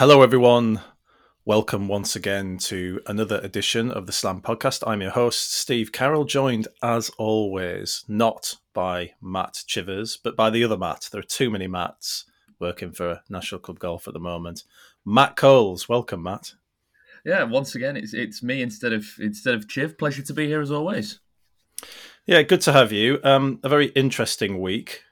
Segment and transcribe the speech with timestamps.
[0.00, 0.80] Hello, everyone.
[1.44, 4.82] Welcome once again to another edition of the Slam Podcast.
[4.86, 10.64] I'm your host, Steve Carroll, joined as always not by Matt Chivers, but by the
[10.64, 11.10] other Matt.
[11.12, 12.24] There are too many Matts
[12.58, 14.64] working for National Club Golf at the moment.
[15.04, 16.54] Matt Coles, welcome, Matt.
[17.22, 19.98] Yeah, once again, it's it's me instead of instead of Chiv.
[19.98, 21.20] Pleasure to be here as always.
[22.24, 23.18] Yeah, good to have you.
[23.22, 25.02] Um, a very interesting week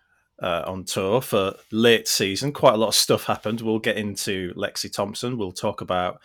[0.43, 2.53] uh, on tour for late season.
[2.53, 3.61] Quite a lot of stuff happened.
[3.61, 5.39] We'll get into Lexi Thompson.
[5.39, 6.21] We'll talk about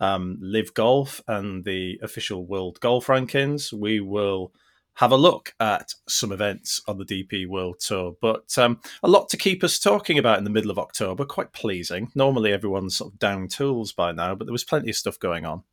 [0.00, 3.72] um, LIV Golf and the official World Golf Rankings.
[3.72, 4.52] We will
[4.94, 8.16] have a look at some events on the DP World Tour.
[8.20, 11.24] But um, a lot to keep us talking about in the middle of October.
[11.24, 12.10] Quite pleasing.
[12.14, 15.44] Normally everyone's sort of down tools by now, but there was plenty of stuff going
[15.44, 15.64] on.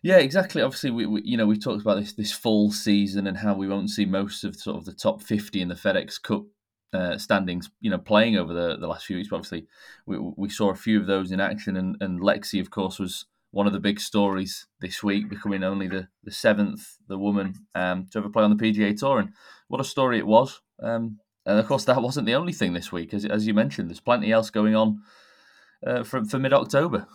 [0.00, 0.62] Yeah, exactly.
[0.62, 3.66] Obviously, we, we you know we talked about this this full season and how we
[3.66, 6.44] won't see most of sort of the top fifty in the FedEx Cup
[6.92, 9.28] uh, standings, you know, playing over the, the last few weeks.
[9.28, 9.66] But obviously,
[10.06, 13.26] we, we saw a few of those in action, and, and Lexi, of course, was
[13.50, 18.06] one of the big stories this week, becoming only the, the seventh the woman um,
[18.10, 19.32] to ever play on the PGA Tour, and
[19.68, 20.60] what a story it was.
[20.82, 23.88] Um, and of course, that wasn't the only thing this week, as as you mentioned.
[23.88, 25.00] There's plenty else going on
[25.86, 27.06] uh, for for mid October.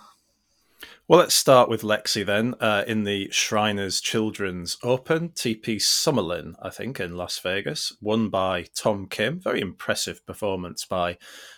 [1.05, 2.55] Well, let's start with Lexi then.
[2.61, 8.67] Uh, in the Shriners Children's Open, TP Summerlin, I think, in Las Vegas, won by
[8.73, 9.41] Tom Kim.
[9.41, 11.17] Very impressive performance by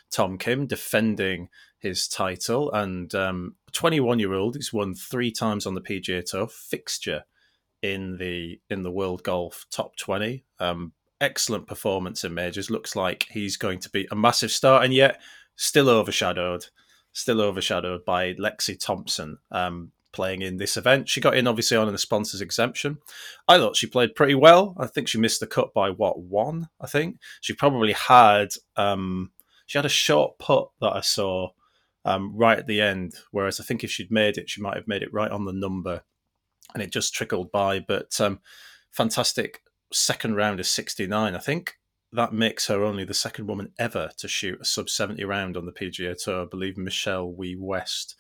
[0.09, 2.71] Tom Kim, defending his title.
[2.71, 7.25] And 21 um, year old, he's won three times on the PGA Tour, fixture
[7.83, 10.43] in the in the World Golf Top 20.
[10.59, 12.71] Um, excellent performance in majors.
[12.71, 15.21] Looks like he's going to be a massive star, and yet
[15.55, 16.65] still overshadowed
[17.15, 21.07] still overshadowed by Lexi Thompson um, playing in this event.
[21.07, 22.97] She got in obviously on a sponsor's exemption.
[23.47, 24.75] I thought she played pretty well.
[24.77, 26.67] I think she missed the cut by what one.
[26.79, 29.31] I think she probably had um,
[29.65, 31.51] she had a short putt that I saw
[32.03, 33.15] um, right at the end.
[33.31, 35.53] Whereas I think if she'd made it, she might have made it right on the
[35.53, 36.03] number,
[36.73, 37.79] and it just trickled by.
[37.79, 38.41] But um,
[38.91, 39.61] fantastic
[39.93, 41.33] second round of sixty nine.
[41.33, 41.77] I think
[42.15, 45.65] that makes her only the second woman ever to shoot a sub 70 round on
[45.65, 46.43] the PGA Tour.
[46.43, 48.15] I believe Michelle Wie West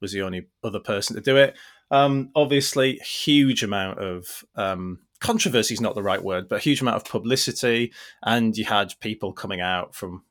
[0.00, 1.56] was the only other person to do it.
[1.90, 6.96] Um, obviously, huge amount of um, controversy is not the right word, but huge amount
[6.96, 7.92] of publicity.
[8.22, 10.24] And you had people coming out from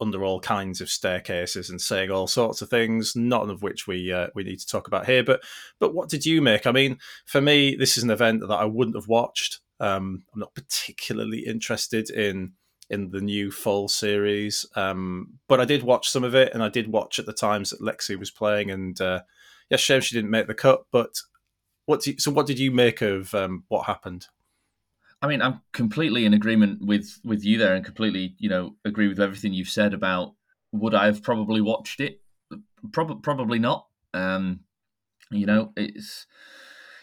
[0.00, 4.12] under all kinds of staircases and saying all sorts of things, none of which we
[4.12, 5.24] uh, we need to talk about here.
[5.24, 5.42] But
[5.78, 6.66] but what did you make?
[6.66, 10.40] I mean, for me, this is an event that I wouldn't have watched um, I'm
[10.40, 12.52] not particularly interested in
[12.88, 16.68] in the new full series, um, but I did watch some of it, and I
[16.68, 18.70] did watch at the times that Lexi was playing.
[18.70, 19.22] And uh,
[19.70, 20.84] yeah, shame she didn't make the cut.
[20.92, 21.16] But
[21.86, 22.06] what?
[22.06, 24.26] You, so, what did you make of um, what happened?
[25.22, 29.08] I mean, I'm completely in agreement with with you there, and completely, you know, agree
[29.08, 30.34] with everything you've said about.
[30.72, 32.20] Would I have probably watched it?
[32.92, 33.86] Probably, probably not.
[34.14, 34.60] Um,
[35.30, 36.26] you know, it's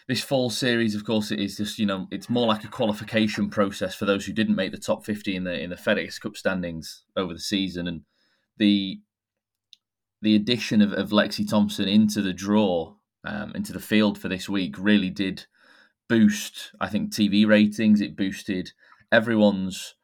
[0.06, 3.48] this fall series, of course, it is just you know it's more like a qualification
[3.48, 6.36] process for those who didn't make the top fifty in the in the FedEx Cup
[6.36, 8.02] standings over the season, and
[8.58, 9.00] the
[10.20, 12.94] the addition of, of Lexi Thompson into the draw
[13.24, 15.46] um, into the field for this week really did
[16.08, 18.00] boost, I think, TV ratings.
[18.00, 18.72] It boosted
[19.10, 19.94] everyone's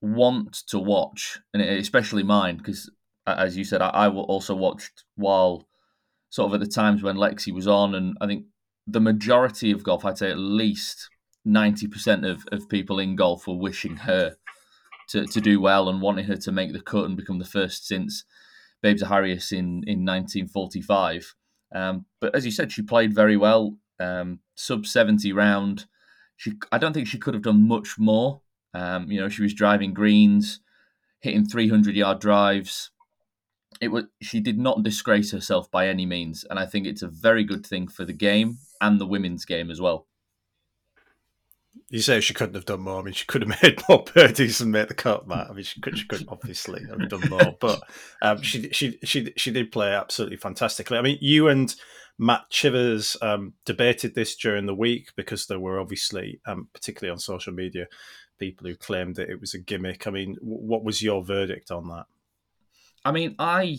[0.00, 2.90] want to watch, and especially mine, because
[3.26, 5.66] as you said, I, I also watched while
[6.30, 8.44] sort of at the times when Lexi was on, and I think
[8.86, 11.08] the majority of golf, I'd say at least
[11.46, 14.36] 90% of, of people in golf were wishing her
[15.08, 17.86] to, to do well and wanting her to make the cut and become the first
[17.86, 18.24] since
[18.82, 21.34] Babes Zaharias in, in 1945.
[21.74, 25.86] Um, but as you said, she played very well, um, sub 70 round.
[26.36, 28.42] She, I don't think she could have done much more.
[28.72, 30.60] Um, you know, she was driving greens,
[31.20, 32.90] hitting 300 yard drives,
[33.80, 37.08] it was she did not disgrace herself by any means, and I think it's a
[37.08, 40.06] very good thing for the game and the women's game as well.
[41.90, 43.00] You say she couldn't have done more.
[43.00, 45.48] I mean, she could have made more birdies and made the cut, Matt.
[45.50, 47.82] I mean, she could, she could obviously have done more, but
[48.22, 50.98] um, she she she she did play absolutely fantastically.
[50.98, 51.74] I mean, you and
[52.18, 57.18] Matt Chivers um, debated this during the week because there were obviously, um, particularly on
[57.18, 57.86] social media,
[58.38, 60.06] people who claimed that it was a gimmick.
[60.06, 62.06] I mean, what was your verdict on that?
[63.04, 63.78] I mean, I,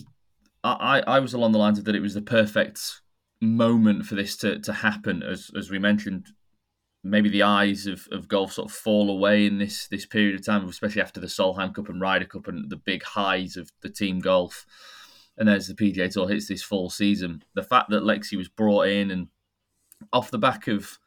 [0.62, 3.00] I, I was along the lines of that it was the perfect
[3.40, 5.22] moment for this to, to happen.
[5.22, 6.28] As as we mentioned,
[7.02, 10.44] maybe the eyes of, of golf sort of fall away in this this period of
[10.44, 13.90] time, especially after the Solheim Cup and Ryder Cup and the big highs of the
[13.90, 14.66] team golf.
[15.38, 18.88] And as the PGA Tour hits this full season, the fact that Lexi was brought
[18.88, 19.28] in and
[20.12, 20.98] off the back of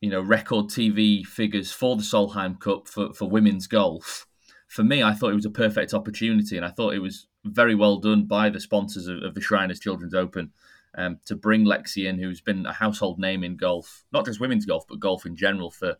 [0.00, 4.26] you know record TV figures for the Solheim Cup for, for women's golf,
[4.68, 7.74] for me, I thought it was a perfect opportunity, and I thought it was very
[7.74, 10.52] well done by the sponsors of, of the Shriners Children's Open
[10.98, 14.66] um, to bring Lexi in, who's been a household name in golf, not just women's
[14.66, 15.96] golf, but golf in general for,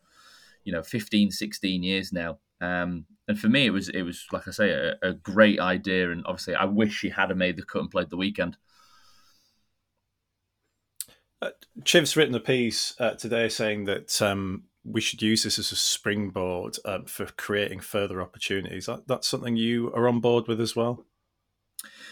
[0.65, 2.39] you know, 15, 16 years now.
[2.61, 6.11] Um, and for me, it was, it was like I say, a, a great idea.
[6.11, 8.57] And obviously, I wish she had made the cut and played the weekend.
[11.41, 11.51] Uh,
[11.85, 15.77] Chiv's written a piece uh, today saying that um, we should use this as a
[15.77, 18.87] springboard um, for creating further opportunities.
[18.87, 21.07] That, that's something you are on board with as well.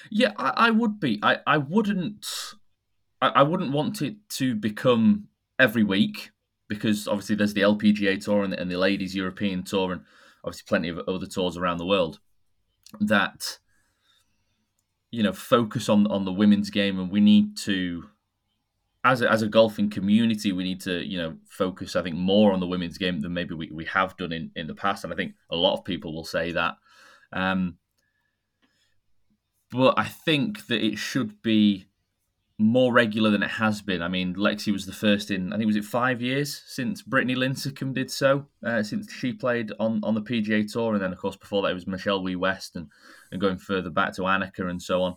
[0.09, 1.19] Yeah, I, I would be.
[1.23, 2.25] I, I wouldn't.
[3.21, 5.29] I, I, wouldn't want it to become
[5.59, 6.31] every week
[6.69, 10.03] because obviously there's the LPGA tour and, and the Ladies European tour and
[10.45, 12.21] obviously plenty of other tours around the world
[13.01, 13.59] that
[15.11, 18.05] you know focus on on the women's game and we need to
[19.07, 22.53] as a, as a golfing community, we need to you know focus, I think, more
[22.53, 25.13] on the women's game than maybe we, we have done in, in the past, and
[25.13, 26.75] I think a lot of people will say that.
[27.33, 27.79] Um,
[29.71, 31.87] but I think that it should be
[32.59, 34.01] more regular than it has been.
[34.01, 37.35] I mean, Lexi was the first in I think was it five years since Brittany
[37.35, 41.19] Lincicome did so, uh, since she played on, on the PGA Tour, and then of
[41.19, 42.89] course before that it was Michelle Wie West, and
[43.31, 45.17] and going further back to Annika and so on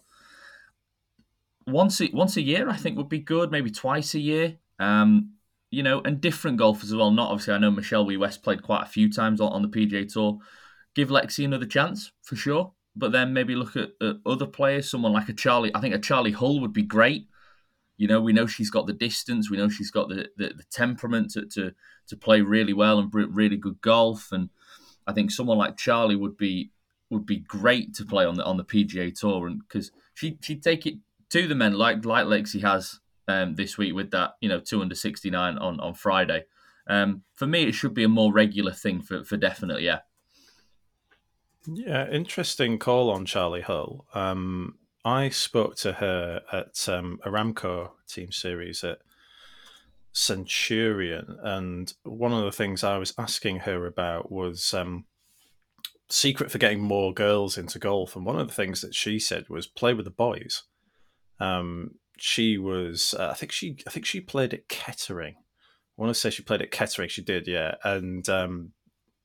[1.72, 3.52] once a, once a year, I think would be good.
[3.52, 4.58] Maybe twice a year.
[4.80, 5.34] Um,
[5.72, 7.12] you know, and different golfers as well.
[7.12, 9.68] Not obviously, I know Michelle Wie West played quite a few times on, on the
[9.68, 10.40] PGA Tour.
[10.96, 14.90] Give Lexi another chance for sure, but then maybe look at, at other players.
[14.90, 17.28] Someone like a Charley, I think a Charley Hull would be great.
[17.98, 19.50] You know, we know she's got the distance.
[19.50, 21.74] We know she's got the the, the temperament to, to
[22.08, 24.32] to play really well and really good golf.
[24.32, 24.50] And
[25.06, 26.72] I think someone like Charley would be
[27.10, 30.64] would be great to play on the on the PGA Tour, and because she she'd
[30.64, 30.96] take it
[31.30, 34.82] to the men like like Lexi has um, this week with that you know two
[34.82, 36.46] under sixty nine on on Friday.
[36.88, 39.86] Um, for me, it should be a more regular thing for for definitely.
[39.86, 40.00] Yeah.
[41.68, 44.06] Yeah, interesting call on Charley Hull.
[44.14, 44.76] Um,
[45.06, 49.00] I spoke to her at um, Aramco Team Series at
[50.12, 55.06] Centurion, and one of the things I was asking her about was um,
[56.10, 58.16] secret for getting more girls into golf.
[58.16, 60.64] And one of the things that she said was play with the boys.
[61.40, 65.36] Um, she was, uh, I think she, I think she played at Kettering.
[65.38, 67.10] I want to say she played at Kettering.
[67.10, 67.76] She did, yeah.
[67.84, 68.72] And um,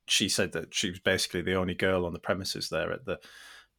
[0.07, 3.19] she said that she was basically the only girl on the premises there at the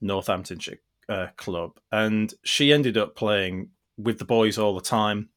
[0.01, 0.79] Northamptonshire
[1.09, 5.29] uh, club, and she ended up playing with the boys all the time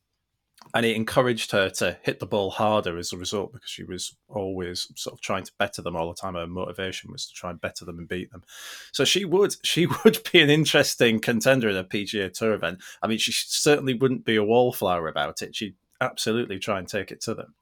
[0.75, 4.17] and it encouraged her to hit the ball harder as a result because she was
[4.29, 6.35] always sort of trying to better them all the time.
[6.35, 8.43] Her motivation was to try and better them and beat them.
[8.93, 12.83] So she would she would be an interesting contender in a PGA Tour event.
[13.03, 15.55] I mean, she certainly wouldn't be a wallflower about it.
[15.55, 17.55] She'd absolutely try and take it to them.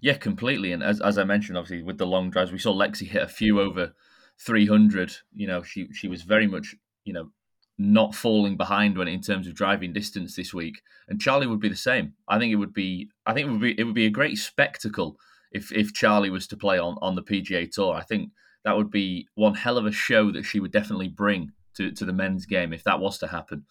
[0.00, 0.72] Yeah, completely.
[0.72, 3.28] And as as I mentioned, obviously with the long drives, we saw Lexi hit a
[3.28, 3.94] few over
[4.38, 5.16] 300.
[5.34, 6.74] You know, she she was very much
[7.04, 7.30] you know
[7.76, 10.80] not falling behind when in terms of driving distance this week.
[11.08, 12.14] And Charley would be the same.
[12.28, 14.38] I think it would be I think it would be it would be a great
[14.38, 15.16] spectacle
[15.52, 17.94] if if Charley was to play on on the PGA Tour.
[17.94, 18.30] I think
[18.64, 22.04] that would be one hell of a show that she would definitely bring to to
[22.04, 23.64] the men's game if that was to happen.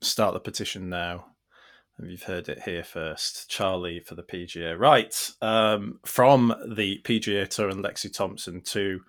[0.00, 1.33] Start the petition now.
[2.02, 3.48] You've heard it here first.
[3.48, 4.78] Charley for the PGA.
[4.78, 5.14] Right.
[5.40, 9.00] Um, from the PGA Tour and Lexi Thompson to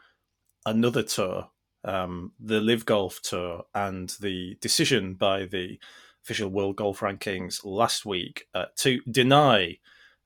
[0.66, 1.50] another tour
[1.86, 5.80] um, the LIV Golf Tour and the decision by the
[6.24, 9.78] official World Golf Rankings last week uh, to deny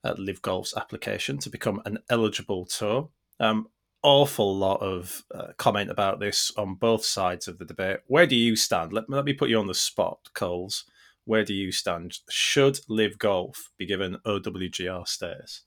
[0.02, 3.10] uh, LIV Golf's application to become an eligible tour.
[3.38, 3.68] Um,
[4.02, 7.98] awful lot of uh, comment about this on both sides of the debate.
[8.06, 8.94] Where do you stand?
[8.94, 10.84] Let, let me put you on the spot, Coles.
[11.24, 12.18] Where do you stand?
[12.28, 15.64] Should LIV Golf be given OWGR status?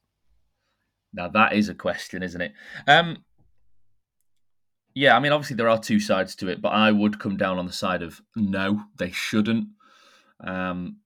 [1.14, 2.54] Now that is a question, isn't it?
[2.88, 3.24] Um,
[4.96, 7.58] yeah, I mean, obviously there are two sides to it, but I would come down
[7.58, 9.68] on the side of no, they shouldn't.
[10.46, 10.98] Um,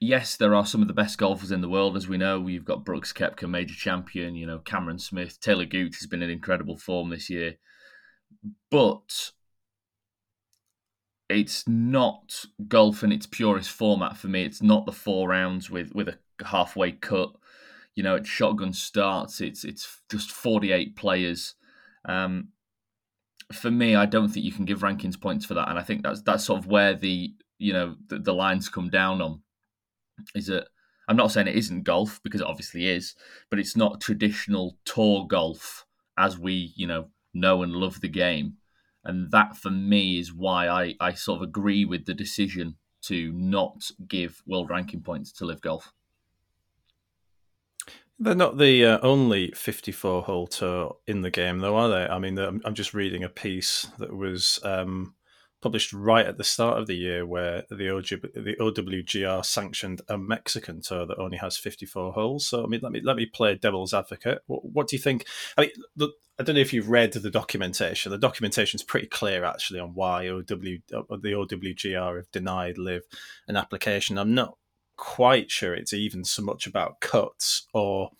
[0.00, 2.46] yes, there are some of the best golfers in the world, as we know.
[2.46, 4.34] You've got Brooks Koepka, major champion.
[4.34, 7.54] You know, Cameron Smith, Taylor Gooch has been in incredible form this year,
[8.70, 9.32] but
[11.30, 14.44] it's not golf in its purest format for me.
[14.44, 17.32] It's not the four rounds with with a halfway cut.
[17.94, 19.40] You know, it's shotgun starts.
[19.40, 21.54] It's it's just forty eight players.
[22.04, 22.48] Um,
[23.52, 26.02] for me, I don't think you can give rankings points for that, and I think
[26.02, 29.42] that's that's sort of where the you know the, the lines come down on.
[30.34, 30.68] Is that
[31.08, 33.14] I'm not saying it isn't golf because it obviously is,
[33.50, 35.86] but it's not traditional tour golf
[36.18, 38.54] as we you know know and love the game,
[39.04, 43.32] and that for me is why I I sort of agree with the decision to
[43.32, 45.92] not give world ranking points to LIV golf.
[48.18, 52.06] They're not the uh, only 54 hole tour in the game, though, are they?
[52.06, 55.14] I mean, I'm just reading a piece that was um,
[55.60, 60.16] published right at the start of the year where the, OG, the OWGR sanctioned a
[60.16, 62.46] Mexican tour that only has 54 holes.
[62.46, 64.42] So, I mean, let me let me play devil's advocate.
[64.46, 65.26] What, what do you think?
[65.56, 68.10] I mean, I don't know if you've read the documentation.
[68.10, 73.02] The documentation is pretty clear, actually, on why OW, uh, the OWGR have denied LIV
[73.46, 74.16] an application.
[74.16, 74.56] I'm not
[74.96, 78.10] quite sure it's even so much about cuts or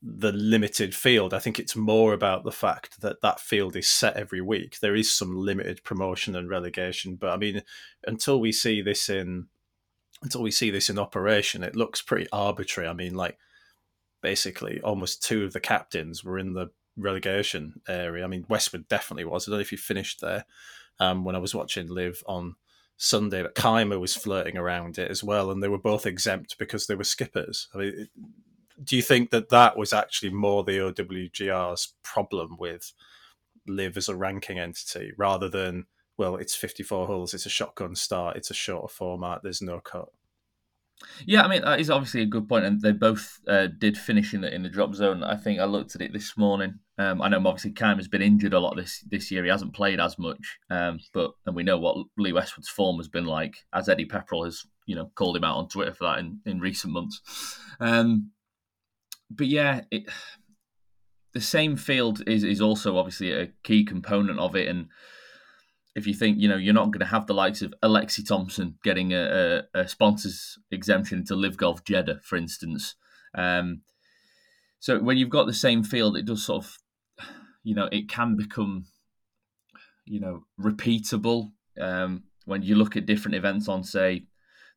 [0.00, 1.34] the limited field.
[1.34, 4.78] I think it's more about the fact that that field is set every week.
[4.78, 7.62] There is some limited promotion and relegation, but I mean,
[8.06, 9.48] until we see this in
[10.22, 12.88] until we see this in operation, it looks pretty arbitrary.
[12.88, 13.38] I mean, like
[14.20, 18.24] basically, almost two of the captains were in the relegation area.
[18.24, 19.46] I mean, Westwood definitely was.
[19.46, 20.44] I don't know if you finished there
[20.98, 22.56] um, when I was watching live on
[22.96, 26.86] Sunday, but Kaymer was flirting around it as well, and they were both exempt because
[26.86, 27.68] they were skippers.
[27.74, 28.08] I mean,
[28.82, 32.92] do you think that that was actually more the OWGR's problem with
[33.66, 38.36] LIV as a ranking entity rather than well, it's 54 holes, it's a shotgun start,
[38.36, 40.08] it's a shorter format, there's no cut.
[41.24, 44.34] Yeah, I mean that is obviously a good point, and they both uh, did finish
[44.34, 45.22] in the in the drop zone.
[45.22, 46.80] I think I looked at it this morning.
[46.98, 49.44] Um, I know obviously Kaymer has been injured a lot this this year.
[49.44, 53.06] He hasn't played as much, um, but and we know what Lee Westwood's form has
[53.06, 56.18] been like, as Eddie Pepperell has you know called him out on Twitter for that
[56.18, 57.20] in, in recent months.
[57.78, 58.32] Um,
[59.30, 60.08] but yeah, it,
[61.34, 64.88] the same field is is also obviously a key component of it, and
[65.94, 68.78] if you think you know you're not going to have the likes of Alexi Thompson
[68.82, 72.94] getting a, a, a sponsors exemption to LIV Golf Jeddah, for instance.
[73.34, 73.82] Um,
[74.80, 76.78] so when you've got the same field, it does sort of,
[77.62, 78.86] you know, it can become,
[80.04, 81.52] you know, repeatable.
[81.80, 84.26] Um, when you look at different events on, say,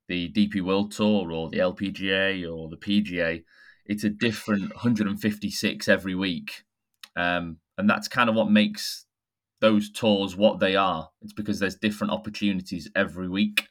[0.07, 3.43] the DP World Tour or the LPGA or the PGA,
[3.85, 6.63] it's a different 156 every week,
[7.15, 9.05] um, and that's kind of what makes
[9.59, 11.09] those tours what they are.
[11.21, 13.67] It's because there's different opportunities every week.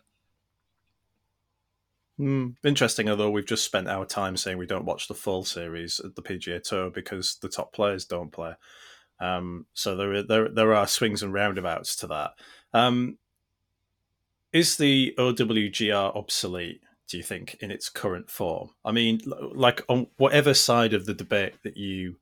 [2.18, 6.00] Mm, interesting, although we've just spent our time saying we don't watch the full series
[6.00, 8.54] at the PGA Tour because the top players don't play.
[9.20, 12.32] Um, so there, there, there are swings and roundabouts to that.
[12.74, 13.18] Um,
[14.52, 16.82] is the OWGR obsolete?
[17.10, 18.70] Do you think in its current form?
[18.84, 22.16] I mean, like on whatever side of the debate that you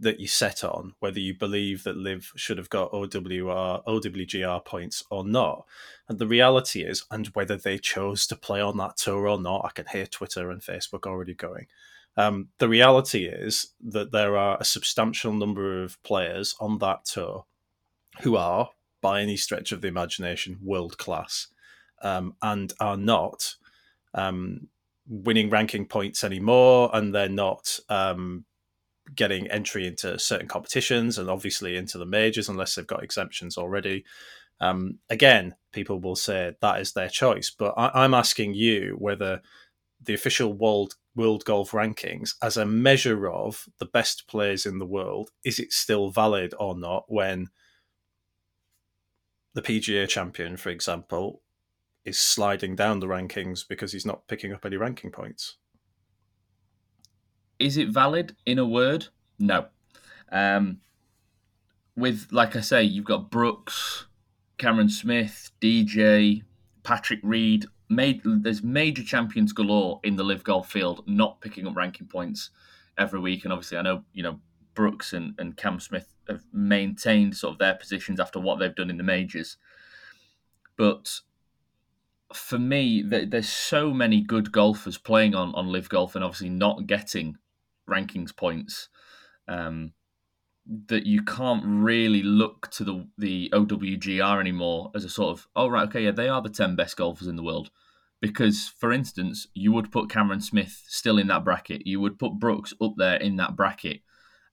[0.00, 5.04] that you set on, whether you believe that LIV should have got OWR, OWGR points
[5.08, 5.64] or not.
[6.08, 9.64] And the reality is, and whether they chose to play on that tour or not,
[9.64, 11.68] I can hear Twitter and Facebook already going.
[12.16, 17.44] Um, the reality is that there are a substantial number of players on that tour
[18.22, 18.70] who are,
[19.00, 21.46] by any stretch of the imagination, world class
[22.02, 23.54] um, and are not
[24.14, 24.68] um,
[25.06, 28.44] winning ranking points anymore, and they're not um,
[29.14, 34.04] getting entry into certain competitions and obviously into the majors unless they've got exemptions already.
[34.60, 39.42] Um, again, people will say that is their choice, but I, am asking you whether
[40.00, 44.86] the official world world golf rankings, as a measure of the best players in the
[44.86, 47.48] world, is it still valid or not when
[49.54, 51.42] the PGA champion, for example,
[52.04, 55.56] is sliding down the rankings because he's not picking up any ranking points?
[57.58, 59.06] Is it valid in a word?
[59.38, 59.66] No.
[60.30, 60.80] Um,
[61.96, 64.06] with, like I say, you've got Brooks,
[64.58, 66.42] Cameron Smith, DJ,
[66.82, 67.66] Patrick Reed.
[67.90, 72.50] Made, there's major champions galore in the LIV golf field, not picking up ranking points
[72.98, 73.44] every week.
[73.44, 74.40] And obviously, I know you know
[74.74, 78.90] Brooks and, and Cam Smith have maintained sort of their positions after what they've done
[78.90, 79.58] in the majors.
[80.76, 81.20] But
[82.36, 86.86] for me, there's so many good golfers playing on on LIV golf and obviously not
[86.86, 87.36] getting
[87.88, 88.88] rankings points
[89.48, 89.92] um,
[90.88, 95.68] that you can't really look to the the OWGR anymore as a sort of oh
[95.68, 97.70] right okay yeah they are the ten best golfers in the world.
[98.20, 101.86] Because for instance you would put Cameron Smith still in that bracket.
[101.86, 104.00] You would put Brooks up there in that bracket.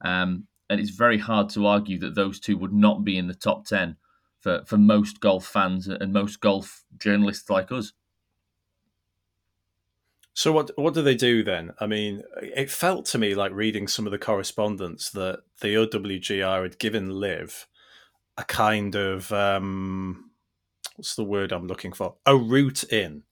[0.04, 3.34] Um, and it's very hard to argue that those two would not be in the
[3.34, 3.98] top ten
[4.42, 7.94] for for most golf fans and most golf journalists like us.
[10.34, 11.72] So what what do they do then?
[11.80, 16.64] I mean, it felt to me like reading some of the correspondence that the OWGR
[16.64, 17.68] had given LIV
[18.38, 20.32] a kind of um,
[20.96, 22.16] what's the word I'm looking for?
[22.26, 23.24] A route in.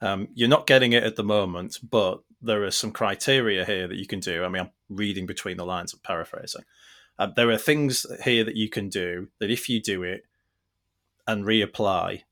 [0.00, 3.96] Um, you're not getting it at the moment, but there are some criteria here that
[3.96, 4.44] you can do.
[4.44, 6.64] I mean, I'm reading between the lines, I'm paraphrasing.
[7.18, 10.22] Uh, there are things here that you can do that if you do it
[11.26, 12.22] and reapply,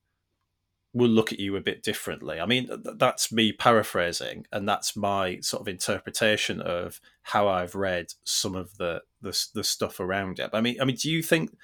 [0.92, 2.38] will look at you a bit differently.
[2.38, 7.74] I mean, th- that's me paraphrasing, and that's my sort of interpretation of how I've
[7.74, 10.50] read some of the the, the stuff around it.
[10.52, 11.56] I mean, I mean, do you think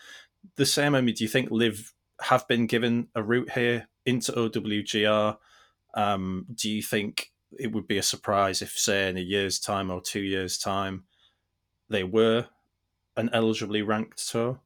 [0.56, 0.94] the same?
[0.94, 5.36] I mean, do you think Liv have been given a route here into OWGR?
[5.94, 9.90] Um, do you think it would be a surprise if, say, in a year's time
[9.90, 11.04] or two years' time,
[11.88, 12.46] they were
[13.16, 14.60] an eligibly ranked tour?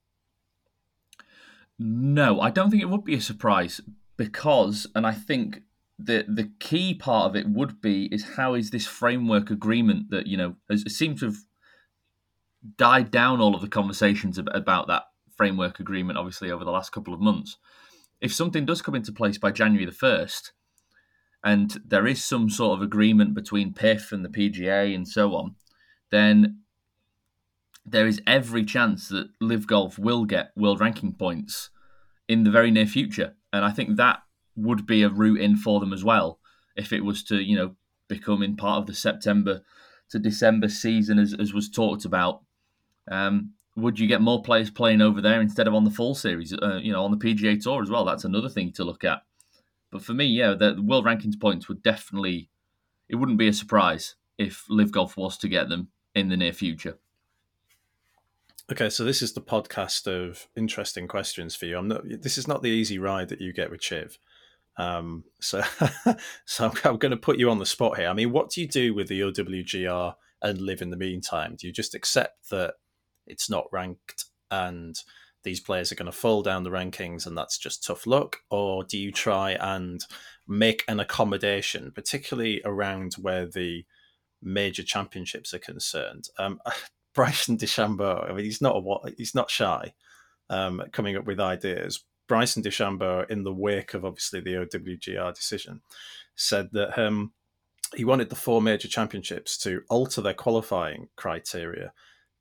[1.79, 3.81] No, I don't think it would be a surprise
[4.17, 5.63] because, and I think
[5.99, 10.27] the the key part of it would be is how is this framework agreement that
[10.27, 11.37] you know has seemed to have
[12.77, 15.05] died down all of the conversations about that
[15.37, 17.57] framework agreement, obviously over the last couple of months.
[18.21, 20.53] If something does come into place by January the first,
[21.43, 25.57] and there is some sort of agreement between PIF and the PGA and so on,
[26.11, 26.61] then
[27.87, 31.71] there is every chance that LIV Golf will get world ranking points
[32.29, 33.35] in the very near future.
[33.53, 34.23] And I think that
[34.57, 36.39] would be a route in for them as well
[36.77, 37.77] if it was to, you know,
[38.09, 39.63] become in part of the September
[40.11, 42.43] to December season as, as was talked about.
[43.11, 46.53] Um, would you get more players playing over there instead of on the full series,
[46.53, 48.05] uh, you know, on the PGA Tour as well?
[48.05, 49.23] That's another thing to look at.
[49.91, 52.51] But for me, yeah, the world rankings points would definitely,
[53.09, 56.53] it wouldn't be a surprise if LIV Golf was to get them in the near
[56.53, 56.99] future.
[58.73, 61.77] Okay, so this is the podcast of interesting questions for you.
[61.77, 62.03] I'm not.
[62.23, 64.19] This is not the easy ride that you get with Chiv.
[64.79, 65.63] Um, so,
[66.47, 68.09] so I'm, I'm going to put you on the spot here.
[68.09, 71.57] I mean, what do you do with the OWGR and LIV in the meantime?
[71.59, 72.75] Do you just accept that
[73.27, 74.99] it's not ranked and
[75.43, 78.83] these players are going to fall down the rankings and that's just tough luck, or
[78.83, 80.07] do you try and
[80.49, 83.85] make an accommodation, particularly around where the
[84.43, 86.29] major championships are concerned?
[86.39, 86.61] Um,
[87.15, 89.95] Bryson DeChambeau, I mean, he's not a he's not shy,
[90.51, 92.05] um, coming up with ideas.
[92.27, 95.83] Bryson DeChambeau, in the wake of obviously the OWGR decision,
[96.35, 97.33] said that um,
[97.95, 101.93] he wanted the four major championships to alter their qualifying criteria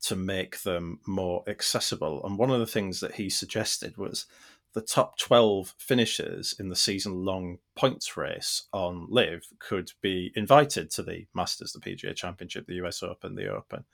[0.02, 2.24] to make them more accessible.
[2.24, 4.26] And one of the things that he suggested was
[4.74, 10.90] the top 12 finishers in the season long points race on LIV could be invited
[10.90, 13.84] to the Masters, the PGA Championship, the US Open, the Open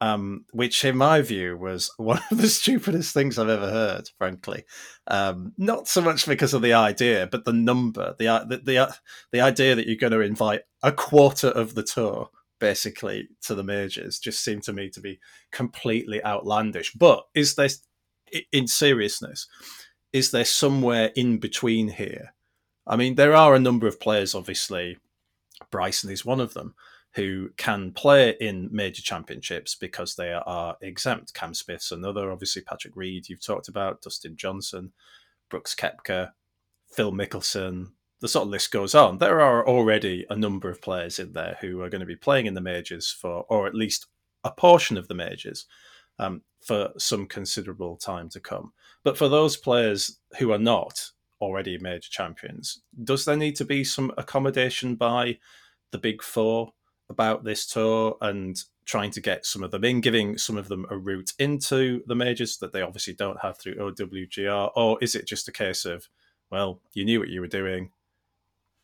[0.00, 4.08] um, which in my view was one of the stupidest things I've ever heard.
[4.18, 4.64] Frankly,
[5.06, 8.96] um, not so much because of the idea, but the number, the the the,
[9.32, 13.64] the idea that you're going to invite a quarter of the tour basically to the
[13.64, 15.18] majors just seemed to me to be
[15.50, 16.92] completely outlandish.
[16.92, 17.70] But is there,
[18.52, 19.48] in seriousness,
[20.12, 22.34] is there somewhere in between here?
[22.86, 24.98] I mean, there are a number of players, obviously.
[25.70, 26.74] Bryson is one of them
[27.14, 31.34] who can play in major championships because they are exempt.
[31.34, 34.92] Cam Smith's another, obviously Patrick Reed, you've talked about, Dustin Johnson,
[35.48, 36.30] Brooks Koepka,
[36.92, 37.88] Phil Mickelson.
[38.20, 39.18] The sort of list goes on.
[39.18, 42.46] There are already a number of players in there who are going to be playing
[42.46, 44.06] in the majors for, or at least
[44.44, 45.66] a portion of the majors,
[46.18, 48.72] um, for some considerable time to come.
[49.02, 53.82] But for those players who are not already major champions, does there need to be
[53.82, 55.38] some accommodation by
[55.90, 56.72] the big four
[57.10, 60.86] about this tour and trying to get some of them in, giving some of them
[60.90, 64.70] a route into the majors that they obviously don't have through OWGR?
[64.74, 66.08] Or is it just a case of,
[66.50, 67.90] well, you knew what you were doing,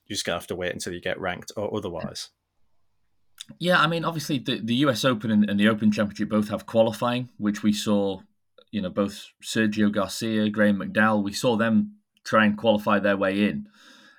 [0.06, 2.28] you're just to have to wait until you get ranked or otherwise?
[3.58, 6.66] Yeah, I mean, obviously the, the US Open and, and the Open Championship both have
[6.66, 8.20] qualifying, which we saw,
[8.70, 13.44] you know, both Sergio Garcia, Graham McDowell, we saw them try and qualify their way
[13.44, 13.68] in.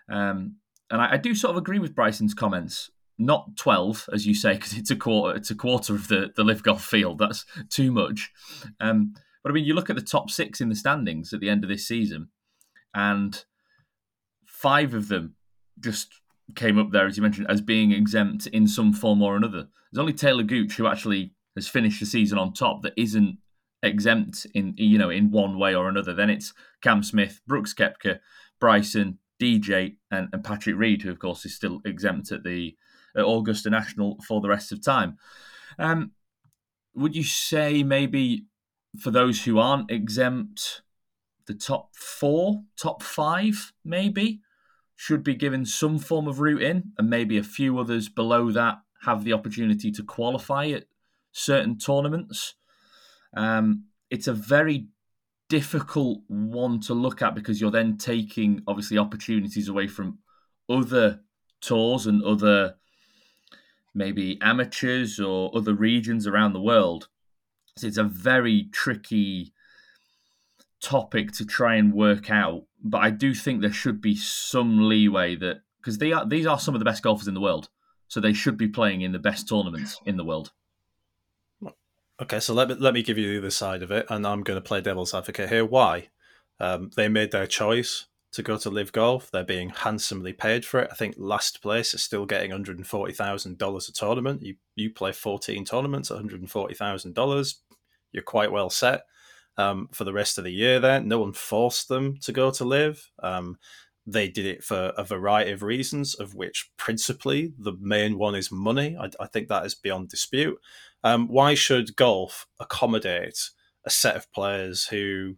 [0.09, 0.55] Um,
[0.89, 4.53] and I, I, do sort of agree with Bryson's comments not 12 as you say
[4.53, 7.19] because it's a quarter it's a quarter of the the LIV golf field.
[7.19, 8.31] That's too much.
[8.79, 11.49] Um, but i mean you look at the top 6 in the standings at the
[11.49, 12.29] end of this season
[12.93, 13.45] and
[14.45, 15.35] five of them
[15.79, 16.09] just
[16.55, 19.67] came up there as you mentioned as being exempt in some form or another.
[19.91, 23.37] There's only Taylor Gooch who actually has finished the season on top that isn't
[23.83, 26.13] exempt in you know in one way or another.
[26.13, 28.19] Then it's Cam Smith Brooks Koepka
[28.59, 32.75] Bryson DJ and, and Patrick Reed who of course is still exempt at the
[33.17, 35.17] at Augusta National for the rest of time.
[35.79, 36.11] Um,
[36.93, 38.45] would you say maybe
[38.99, 40.81] for those who aren't exempt,
[41.45, 44.41] the top four, top five, maybe
[44.95, 48.79] should be given some form of route in, and maybe a few others below that
[49.03, 50.85] have the opportunity to qualify at
[51.31, 52.55] certain tournaments?
[53.35, 54.87] Um, it's a very
[55.49, 60.19] difficult one to look at because you're then taking obviously opportunities away from
[60.69, 61.21] other
[61.61, 62.75] tours and other
[63.97, 67.09] maybe amateurs or other regions around the world.
[67.75, 69.53] So it's a very tricky
[70.81, 72.63] topic to try and work out.
[72.83, 76.59] but I do think there should be some leeway that because they are these are
[76.59, 77.69] some of the best golfers in the world,
[78.07, 80.51] so they should be playing in the best tournaments in the world.
[82.19, 84.43] Okay, so let me let me give you the other side of it, and I'm
[84.43, 85.65] going to play devil's advocate here.
[85.65, 86.09] Why?
[86.59, 89.31] Um, they made their choice to go to LIV Golf.
[89.31, 90.89] They're being handsomely paid for it.
[90.91, 94.41] I think last place is still getting hundred and forty thousand dollars a tournament.
[94.41, 97.61] You you play fourteen tournaments, one hundred and forty thousand dollars.
[98.11, 99.03] You're quite well set
[99.57, 100.79] um, for the rest of the year.
[100.79, 103.09] There, no one forced them to go to LIV.
[103.21, 103.57] Um,
[104.05, 108.51] they did it for a variety of reasons, of which principally the main one is
[108.51, 108.95] money.
[108.97, 110.57] I, I think that is beyond dispute.
[111.03, 113.49] Um, why should golf accommodate
[113.85, 115.35] a set of players who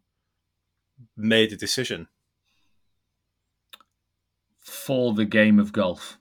[1.17, 2.07] made a decision
[4.69, 6.17] for the game of golf?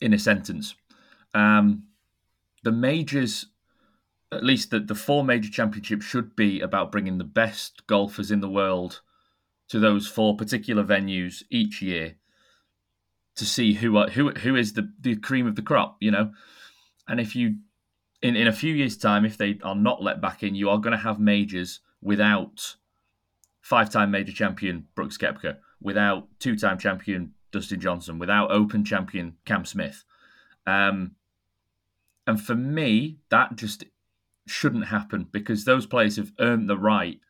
[0.00, 0.76] In a sentence,
[1.34, 1.82] um,
[2.62, 3.46] the majors,
[4.30, 8.40] at least the, the four major championships, should be about bringing the best golfers in
[8.40, 9.00] the world
[9.68, 12.14] to those four particular venues each year
[13.34, 16.32] to see who are, who who is the, the cream of the crop, you know.
[17.08, 17.56] And if you
[18.20, 20.78] in, in a few years' time, if they are not let back in, you are
[20.78, 22.76] going to have majors without
[23.60, 30.04] five-time major champion Brooks Koepka, without two-time champion Dustin Johnson, without Open champion Cam Smith.
[30.66, 31.12] Um,
[32.26, 33.84] and for me, that just
[34.46, 37.20] shouldn't happen because those players have earned the right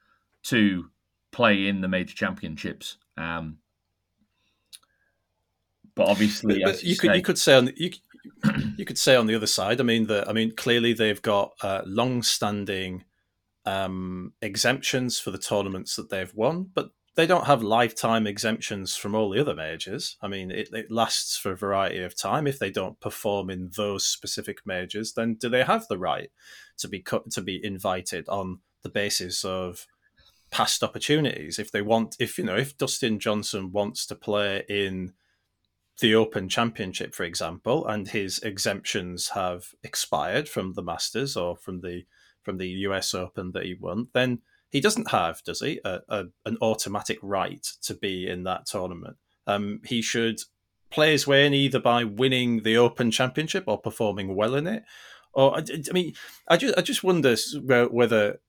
[0.44, 0.90] to
[1.30, 2.96] play in the major championships.
[3.16, 3.58] Um,
[5.94, 7.90] but obviously, but, but you, could you could say on the, you
[8.76, 9.80] you could say on the other side.
[9.80, 13.04] I mean, that I mean, clearly they've got uh, long-standing
[13.66, 19.12] um, exemptions for the tournaments that they've won, but they don't have lifetime exemptions from
[19.12, 20.16] all the other majors.
[20.22, 22.46] I mean, it, it lasts for a variety of time.
[22.46, 26.30] If they don't perform in those specific majors, then do they have the right
[26.76, 29.88] to be cut, to be invited on the basis of
[30.52, 31.58] past opportunities?
[31.58, 35.12] If they want, if you know, if Dustin Johnson wants to play in
[36.00, 41.80] the Open Championship, for example, and his exemptions have expired from the Masters or from
[41.80, 42.04] the
[42.44, 44.38] from the US Open that he won, then
[44.70, 49.16] he doesn't have, does he, a, a, an automatic right to be in that tournament.
[49.46, 50.40] Um, he should
[50.90, 54.84] play his way in either by winning the Open Championship or performing well in it.
[55.32, 56.14] Or I, I mean,
[56.48, 57.36] I just I just wonder
[57.88, 58.40] whether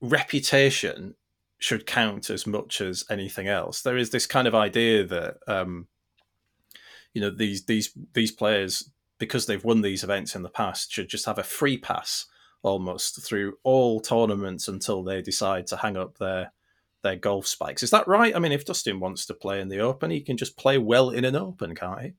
[0.00, 1.14] reputation
[1.58, 3.82] should count as much as anything else.
[3.82, 5.88] There is this kind of idea that um,
[7.12, 11.08] you know these these these players because they've won these events in the past should
[11.08, 12.26] just have a free pass
[12.62, 16.52] almost through all tournaments until they decide to hang up their
[17.02, 17.82] their golf spikes.
[17.82, 18.34] Is that right?
[18.34, 21.10] I mean, if Dustin wants to play in the Open, he can just play well
[21.10, 22.12] in an Open, can't he?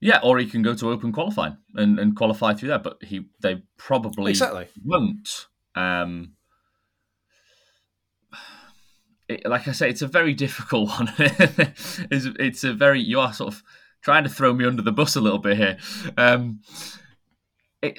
[0.00, 2.82] Yeah, or he can go to Open qualifying and, and qualify through that.
[2.82, 5.46] But he they probably exactly won't.
[5.74, 6.32] Um,
[9.28, 11.12] it, like I say, it's a very difficult one.
[11.18, 13.62] it's, it's, a very you are sort of
[14.02, 15.78] trying to throw me under the bus a little bit here.
[16.16, 16.60] Um,
[17.82, 17.98] it,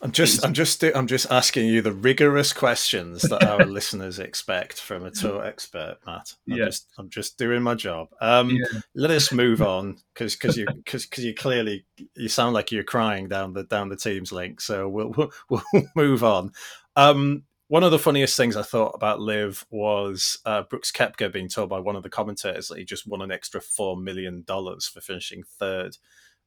[0.00, 4.80] I'm just, I'm just, I'm just asking you the rigorous questions that our listeners expect
[4.80, 6.34] from a tour expert, Matt.
[6.48, 6.66] I'm yeah.
[6.66, 8.08] just, I'm just doing my job.
[8.20, 8.80] Um, yeah.
[8.94, 11.84] Let us move on because, because you, because, because you clearly,
[12.14, 14.60] you sound like you're crying down the down the Teams link.
[14.60, 15.32] So we'll we'll,
[15.72, 16.52] we'll move on.
[16.94, 21.48] Um, one of the funniest things I thought about LIV was uh, Brooks Koepka being
[21.48, 24.86] told by one of the commentators that he just won an extra four million dollars
[24.86, 25.98] for finishing third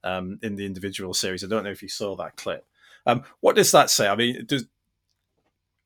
[0.03, 1.43] um, in the individual series.
[1.43, 2.65] I don't know if you saw that clip.
[3.05, 4.07] Um, what does that say?
[4.07, 4.65] I mean, does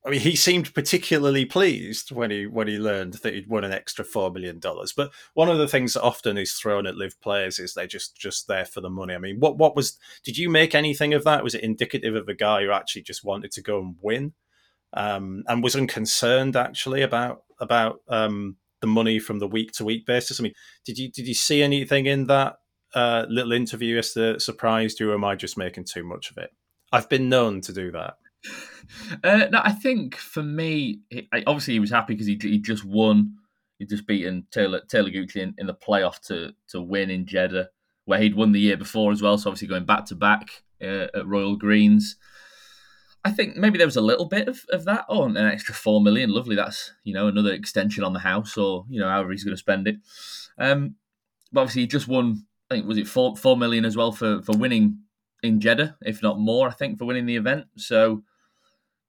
[0.06, 3.72] I mean, he seemed particularly pleased when he when he learned that he'd won an
[3.72, 4.94] extra four million dollars.
[4.94, 8.16] But one of the things that often is thrown at LIV players is they're just
[8.16, 9.16] just there for the money.
[9.16, 9.98] I mean, what what was?
[10.24, 11.44] Did you make anything of that?
[11.44, 14.34] Was it indicative of a guy who actually just wanted to go and win,
[14.94, 20.06] um, and was unconcerned actually about about um, the money from the week to week
[20.06, 20.40] basis?
[20.40, 20.54] I mean,
[20.86, 22.58] did you did you see anything in that
[22.94, 26.38] uh, little interview yesterday that surprised you, or am I just making too much of
[26.38, 26.52] it?
[26.96, 28.18] I've been known to do that.
[29.22, 31.02] Uh, no, I think for me,
[31.46, 33.36] obviously he was happy because he he just won.
[33.80, 37.70] He'd just beaten Taylor Taylor Goochly in, in, the playoff to to win in Jeddah,
[38.06, 39.38] where he'd won the year before as well.
[39.38, 42.16] So obviously going back to back uh, at Royal Greens.
[43.26, 45.06] I think maybe there was a little bit of, of that.
[45.10, 46.56] Oh, an extra four million, lovely.
[46.56, 49.60] That's you know another extension on the house, or you know however he's going to
[49.60, 49.98] spend it.
[50.58, 50.96] Um,
[51.52, 52.46] but obviously he just won.
[52.72, 55.00] I think was it four four million as well for for winning
[55.46, 57.66] in Jeddah, if not more, I think, for winning the event.
[57.78, 58.24] So,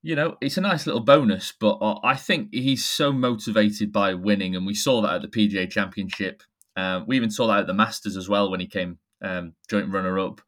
[0.02, 4.54] you know, it's a nice little bonus, but I think he's so motivated by winning,
[4.54, 6.42] and we saw that at the PGA Championship.
[6.76, 9.90] Uh, we even saw that at the Masters as well when he came um, joint
[9.90, 10.40] runner up.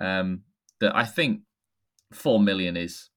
[0.00, 0.42] Um,
[0.80, 1.42] that I think
[2.12, 3.10] four million is.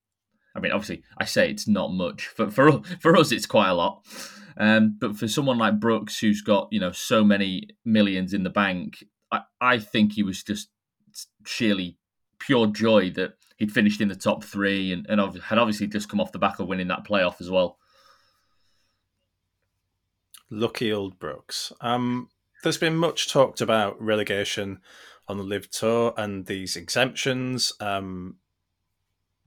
[0.56, 3.74] I mean, obviously, I say it's not much, but for for us, it's quite a
[3.74, 4.06] lot.
[4.58, 8.50] Um, but for someone like Brooks, who's got you know so many millions in the
[8.50, 10.70] bank, I, I think he was just
[11.46, 11.98] sheerly
[12.40, 16.20] pure joy that he'd finished in the top three and, and had obviously just come
[16.20, 17.78] off the back of winning that playoff as well.
[20.50, 21.72] Lucky old Brooks.
[21.82, 22.30] Um,
[22.64, 24.80] there's been much talked about relegation
[25.28, 27.72] on the LIV Tour and these exemptions.
[27.80, 28.38] Um,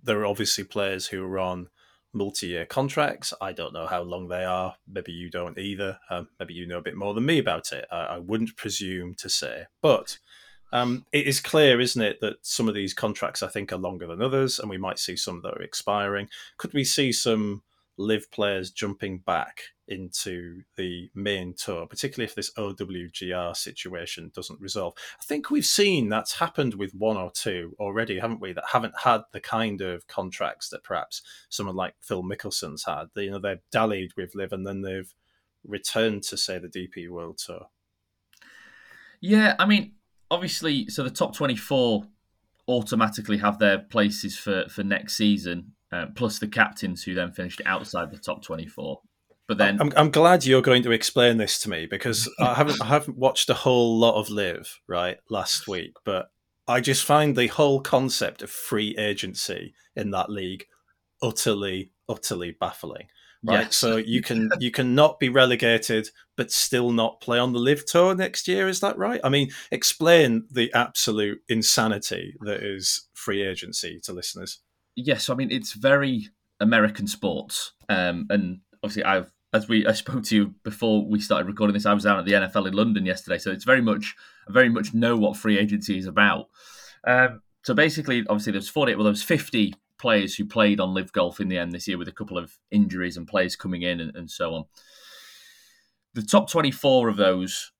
[0.02, 1.68] there are obviously players who are on
[2.12, 3.32] multi-year contracts.
[3.40, 4.76] I don't know how long they are.
[4.86, 5.98] Maybe you don't either.
[6.10, 7.86] Um, maybe you know a bit more than me about it.
[7.90, 10.18] I, I wouldn't presume to say, but
[10.72, 14.06] um, it is clear, isn't it, that some of these contracts I think are longer
[14.06, 16.28] than others, and we might see some that are expiring.
[16.56, 17.62] Could we see some
[17.98, 24.94] LIV players jumping back into the main tour, particularly if this OWGR situation doesn't resolve.
[25.20, 28.52] I think we've seen that's happened with one or two already, haven't we?
[28.52, 33.06] That haven't had the kind of contracts that perhaps someone like Phil Mickelson's had.
[33.14, 35.12] They, you know, they've dallied with LIV, and then they've
[35.64, 37.66] returned to say the DP World Tour.
[39.20, 39.92] Yeah, I mean,
[40.32, 42.04] obviously, so the top twenty-four
[42.68, 45.74] automatically have their places for for next season.
[45.92, 48.98] Uh, plus the captains who then finished outside the top 24
[49.46, 52.80] but then I'm, I'm glad you're going to explain this to me because I haven't
[52.80, 56.30] I haven't watched a whole lot of LIV right last week, but
[56.66, 60.64] I just find the whole concept of free agency in that league
[61.20, 63.08] utterly utterly baffling.
[63.44, 63.76] Right, yes.
[63.76, 67.86] so you can you can not be relegated but still not play on the LIV
[67.86, 68.68] tour next year.
[68.68, 69.20] Is that right?
[69.24, 74.60] I mean, explain the absolute insanity that is free agency to listeners.
[74.94, 76.28] Yes, I mean it's very
[76.60, 81.46] American sports, um, and obviously I've as we I spoke to you before we started
[81.46, 84.14] recording this, I was down at the NFL in London yesterday, so it's very much
[84.48, 86.46] I very much know what free agency is about.
[87.06, 91.12] Um, so basically, obviously, there's 40, well, there was 50 players who played on LIV
[91.12, 94.00] Golf in the end this year, with a couple of injuries and players coming in
[94.00, 94.64] and, and so on.
[96.12, 97.72] The top 24 of those,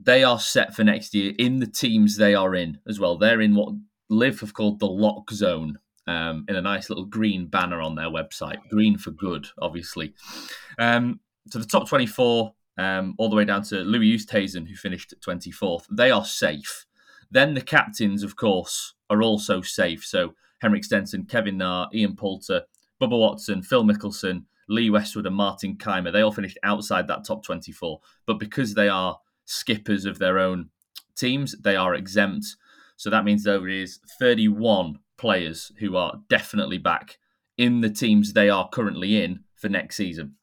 [0.00, 3.18] they are set for next year in the teams they are in as well.
[3.18, 3.74] They're in what
[4.08, 8.10] LIV have called the lock zone, um, in a nice little green banner on their
[8.10, 8.58] website.
[8.70, 10.14] Green for good, obviously.
[10.78, 15.14] Um, so the top 24, um, all the way down to Louis Oosthuizen, who finished
[15.20, 16.86] 24th, they are safe.
[17.30, 20.04] Then the captains, of course, are also safe.
[20.04, 22.62] So Henrik Stenson, Kevin Na, Ian Poulter,
[23.00, 27.44] Bubba Watson, Phil Mickelson, Lee Westwood, and Martin Kaymer, they all finished outside that top
[27.44, 28.00] 24.
[28.26, 30.70] But because they are skippers of their own
[31.14, 32.46] teams, they are exempt.
[32.96, 37.18] So that means there is 31 players who are definitely back
[37.56, 40.34] in the teams they are currently in for next season.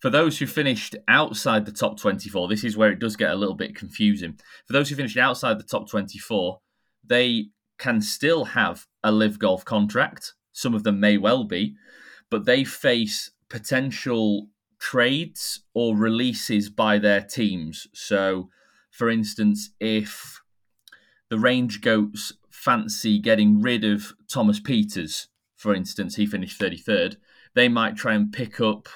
[0.00, 3.36] For those who finished outside the top 24, this is where it does get a
[3.36, 4.36] little bit confusing.
[4.66, 6.58] For those who finished outside the top 24,
[7.04, 7.50] they
[7.82, 10.34] can still have a LIV golf contract.
[10.52, 11.74] Some of them may well be,
[12.30, 14.46] but they face potential
[14.78, 17.88] trades or releases by their teams.
[17.92, 18.50] So,
[18.92, 20.40] for instance, if
[21.28, 27.16] the Range Goats fancy getting rid of Thomas Pieters, for instance, he finished 33rd,
[27.54, 28.88] they might try and pick up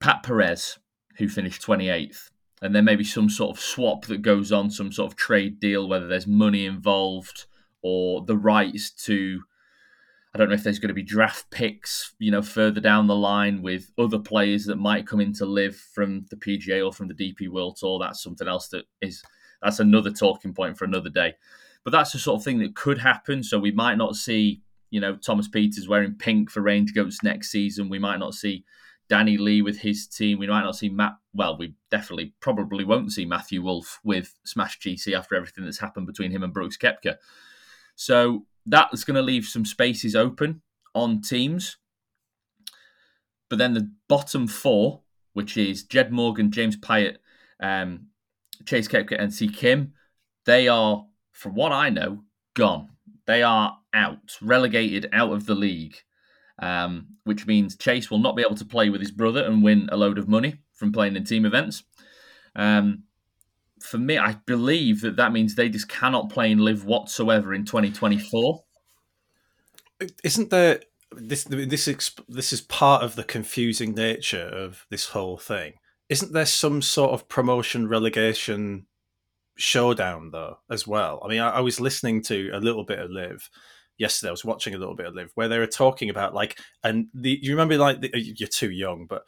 [0.00, 0.80] Pat Perez,
[1.18, 2.30] who finished 28th.
[2.64, 5.60] And there may be some sort of swap that goes on, some sort of trade
[5.60, 7.44] deal, whether there's money involved
[7.82, 9.42] or the rights to.
[10.34, 13.14] I don't know if there's going to be draft picks, you know, further down the
[13.14, 17.06] line with other players that might come in to LIV from the PGA or from
[17.06, 17.98] the DP World Tour.
[18.00, 19.22] That's something else that is
[19.62, 21.34] that's another talking point for another day.
[21.84, 23.42] But that's the sort of thing that could happen.
[23.42, 27.50] So we might not see, you know, Thomas Pieters wearing pink for Range Goats next
[27.50, 27.90] season.
[27.90, 28.64] We might not see
[29.08, 30.38] Danny Lee with his team.
[30.38, 31.14] We might not see Matt.
[31.32, 36.06] Well, we definitely probably won't see Matthew Wolff with Smash GC after everything that's happened
[36.06, 37.16] between him and Brooks Koepka.
[37.96, 40.62] So that's going to leave some spaces open
[40.94, 41.76] on teams.
[43.50, 47.16] But then the bottom four, which is Jed Morgan, James Piot,
[47.60, 48.06] um,
[48.64, 49.92] Chase Koepka, and C Kim,
[50.46, 52.88] they are from what I know, gone.
[53.26, 55.96] They are out, relegated out of the league,
[56.58, 59.88] um, which means Chase will not be able to play with his brother and win
[59.90, 61.84] a load of money from playing in team events.
[62.56, 63.04] Um,
[63.80, 67.64] for me, I believe that that means they just cannot play and LIV whatsoever in
[67.64, 68.62] 2024.
[70.22, 70.80] Isn't there
[71.12, 75.74] this this this is part of the confusing nature of this whole thing?
[76.08, 78.86] Isn't there some sort of promotion relegation
[79.56, 81.20] showdown though as well.
[81.24, 83.48] I mean, I, I, was listening to a little bit of LIV
[83.98, 84.28] yesterday.
[84.28, 87.08] I was watching a little bit of LIV where they were talking about like, and
[87.14, 89.24] the you remember like the, you're too young, but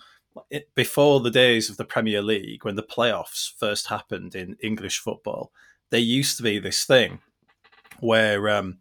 [0.50, 4.98] it, before the days of the Premier League when the playoffs first happened in English
[4.98, 5.52] football,
[5.90, 7.20] there used to be this thing
[8.00, 8.78] where um,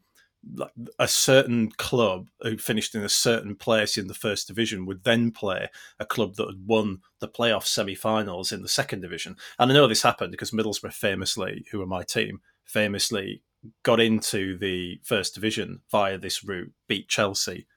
[1.00, 5.32] a certain club who finished in a certain place in the first division would then
[5.32, 5.69] play
[6.00, 9.36] a club that had won the playoff semi-finals in the second division.
[9.58, 13.41] And I know this happened because Middlesbrough famously, who are my team, famously
[13.84, 17.67] got into the first division via this route, beat Chelsea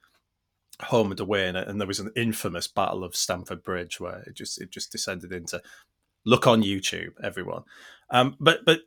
[0.81, 4.35] home and away, and, and there was an infamous battle of Stamford Bridge where it
[4.35, 5.61] just it just descended into
[6.25, 7.63] look on YouTube, everyone.
[8.09, 8.81] Um, but but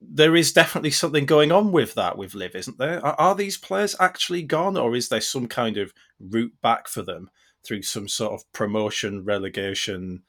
[0.00, 3.04] there is definitely something going on with that with Liv, isn't there?
[3.04, 7.02] Are, are, these players actually gone, or is there some kind of route back for
[7.02, 7.30] them
[7.64, 10.22] through some sort of promotion, relegation,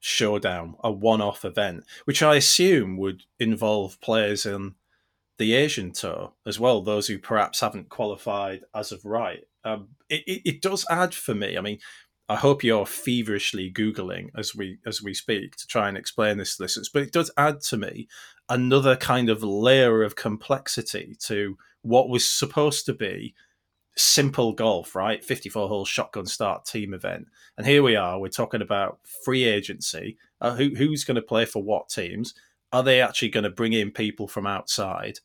[0.00, 4.74] showdown, a one-off event, which I assume would involve players in
[5.42, 9.40] the Asian tour as well, those who perhaps haven't qualified as of right.
[9.64, 11.58] Um, it, it, it does add for me.
[11.58, 11.78] I mean,
[12.28, 16.56] I hope you're feverishly googling as we as we speak to try and explain this
[16.56, 16.88] to listeners.
[16.88, 18.06] But it does add to me
[18.48, 23.34] another kind of layer of complexity to what was supposed to be
[23.96, 25.24] simple golf, right?
[25.24, 27.26] 54 hole shotgun start team event.
[27.58, 30.18] And here we are, we're talking about free agency.
[30.40, 32.32] Uh, who, who's going to play for what teams?
[32.72, 35.18] Are they actually going to bring in people from outside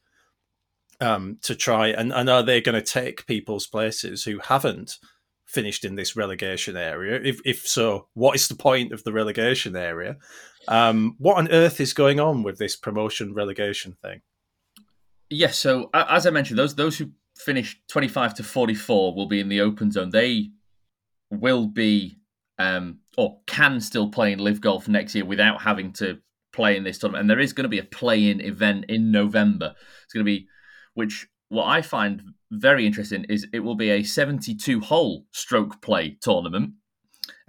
[1.00, 1.88] um, to try?
[1.88, 4.98] And, and are they going to take people's places who haven't
[5.46, 7.20] finished in this relegation area?
[7.24, 10.18] If, if so, what is the point of the relegation area?
[10.68, 14.22] Um, what on earth is going on with this promotion relegation thing?
[15.30, 19.28] Yes, so as I mentioned, those those who finish twenty five to forty four will
[19.28, 20.10] be in the open zone.
[20.10, 20.52] They
[21.30, 22.18] will be
[22.60, 26.20] um, or can still play in LIV Golf next year without having to
[26.54, 27.22] play in this tournament.
[27.22, 29.76] And there is going to be a play-in event in November.
[30.04, 30.48] It's going to be,
[30.98, 36.18] which what I find very interesting is it will be a 72 hole stroke play
[36.22, 36.74] tournament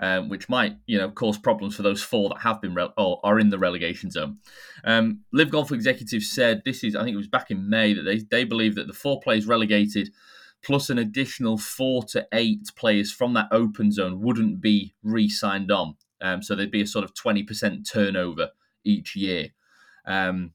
[0.00, 3.20] um, which might you know cause problems for those four that have been re- or
[3.24, 4.38] are in the relegation zone.
[4.84, 8.02] Um, LIV Golf executives said this is I think it was back in May that
[8.02, 10.10] they they believe that the four players relegated
[10.62, 15.96] plus an additional four to eight players from that open zone wouldn't be re-signed on.
[16.20, 18.50] Um, so there'd be a sort of twenty percent turnover
[18.84, 19.48] each year.
[20.06, 20.52] Um,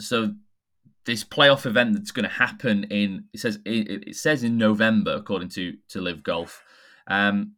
[0.00, 0.34] so
[1.06, 5.14] this playoff event that's going to happen in it says it, it, says in November
[5.14, 6.62] according to to LIV Golf.
[7.06, 7.52] Um,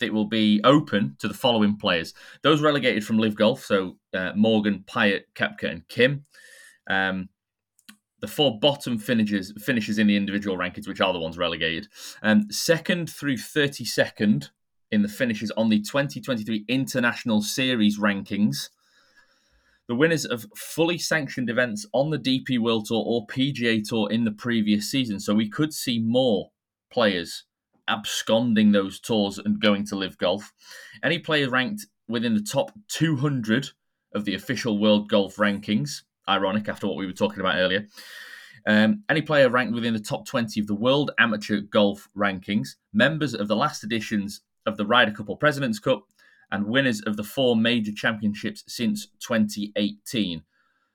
[0.00, 2.12] it will be open to the following players.
[2.42, 6.26] Those relegated from LIV Golf, so uh, Morgan, Piot, Koepka, and Kim.
[6.88, 7.30] Um,
[8.20, 11.88] the four bottom finishers finishes in the individual rankings, which are the ones relegated.
[12.22, 14.50] Um, second through 32nd
[14.90, 18.70] in the finishes on the 2023 International Series rankings.
[19.88, 24.24] The winners of fully sanctioned events on the DP World Tour or PGA Tour in
[24.24, 25.18] the previous season.
[25.18, 26.50] So we could see more
[26.92, 27.44] players
[27.88, 30.52] absconding those tours and going to LIV Golf.
[31.02, 33.68] Any player ranked within the top 200
[34.14, 37.86] of the official World Golf rankings, ironic after what we were talking about earlier.
[38.66, 43.34] Um, any player ranked within the top 20 of the World Amateur Golf rankings, members
[43.34, 46.02] of the last editions of the Ryder Cup or President's Cup,
[46.50, 50.42] and winners of the four major championships since 2018.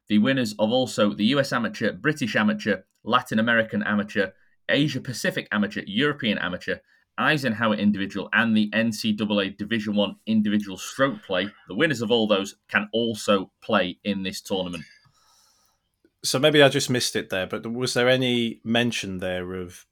[0.08, 4.32] The winners of also the US Amateur, British Amateur, Latin American Amateur,
[4.70, 6.78] Asia Pacific Amateur, European Amateur,
[7.18, 11.50] Eisenhower Individual, and the NCAA Division One Individual Stroke Play.
[11.68, 14.84] The winners of all those can also play in this tournament.
[16.24, 19.86] So maybe I just missed it there, but was there any mention there of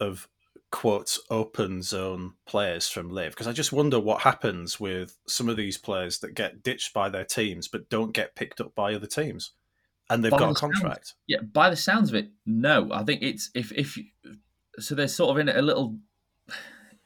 [0.00, 0.28] of
[0.70, 3.32] quotes open zone players from LIV?
[3.32, 7.08] Because I just wonder what happens with some of these players that get ditched by
[7.08, 9.52] their teams but don't get picked up by other teams
[10.10, 11.06] and they've by got the a contract.
[11.08, 12.90] Sounds, yeah, by the sounds of it, no.
[12.92, 13.98] I think it's if if
[14.78, 15.98] so they're sort of in a little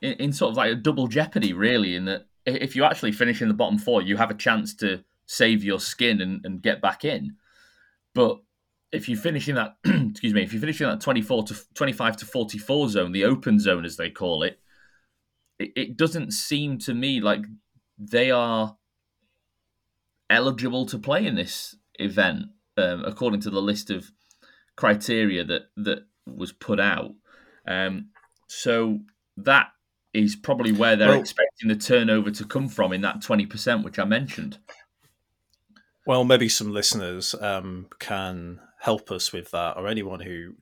[0.00, 1.96] in, in sort of like a double jeopardy, really.
[1.96, 5.04] In that if you actually finish in the bottom four, you have a chance to
[5.26, 7.36] save your skin and, and get back in.
[8.14, 8.40] But
[8.92, 12.16] if you finish in that, excuse me, if you finish in that twenty-four to twenty-five
[12.18, 14.60] to forty-four zone, the open zone as they call it,
[15.58, 17.44] it, it doesn't seem to me like
[17.98, 18.76] they are
[20.28, 24.10] eligible to play in this event um, according to the list of
[24.76, 27.12] criteria that that was put out.
[27.66, 28.10] Um,
[28.46, 29.00] so
[29.38, 29.68] that
[30.12, 33.84] is probably where they're well, expecting the turnover to come from in that twenty percent,
[33.84, 34.58] which I mentioned.
[36.06, 40.54] Well, maybe some listeners um, can help us with that, or anyone who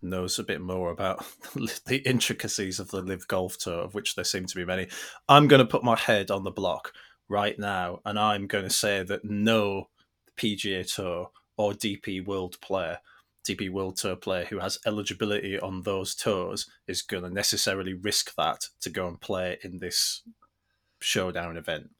[0.00, 1.24] knows a bit more about
[1.86, 4.88] the intricacies of the LIV Golf Tour, of which there seem to be many.
[5.28, 6.92] I'm going to put my head on the block
[7.28, 9.90] right now, and I'm going to say that no
[10.38, 13.00] PGA Tour or DP World player,
[13.46, 18.34] DP World Tour player who has eligibility on those tours is going to necessarily risk
[18.36, 20.22] that to go and play in this
[21.00, 21.90] showdown event.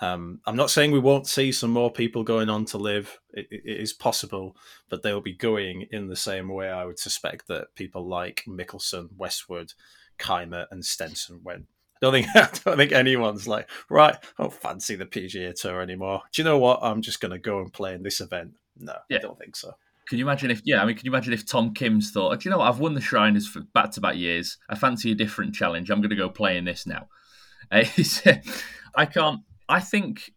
[0.00, 3.18] Um, I'm not saying we won't see some more people going on to LIV.
[3.32, 4.56] It, it is possible,
[4.88, 6.70] but they'll be going in the same way.
[6.70, 9.72] I would suspect that people like Mickelson, Westwood,
[10.18, 11.66] Kaymer, and Stenson went.
[11.96, 14.14] I don't think I don't think anyone's like right.
[14.14, 16.22] I don't fancy the PGA Tour anymore.
[16.32, 16.80] Do you know what?
[16.82, 18.52] I'm just going to go and play in this event.
[18.78, 19.18] No, yeah.
[19.18, 19.74] I don't think so.
[20.08, 22.48] Can you imagine if, yeah, I mean, can you imagine if Tom Kim's thought, do
[22.48, 22.68] you know what?
[22.68, 24.56] I've won the Shriners for back to back years.
[24.68, 25.90] I fancy a different challenge.
[25.90, 27.08] I'm going to go play in this now.
[27.70, 30.32] I can't, I think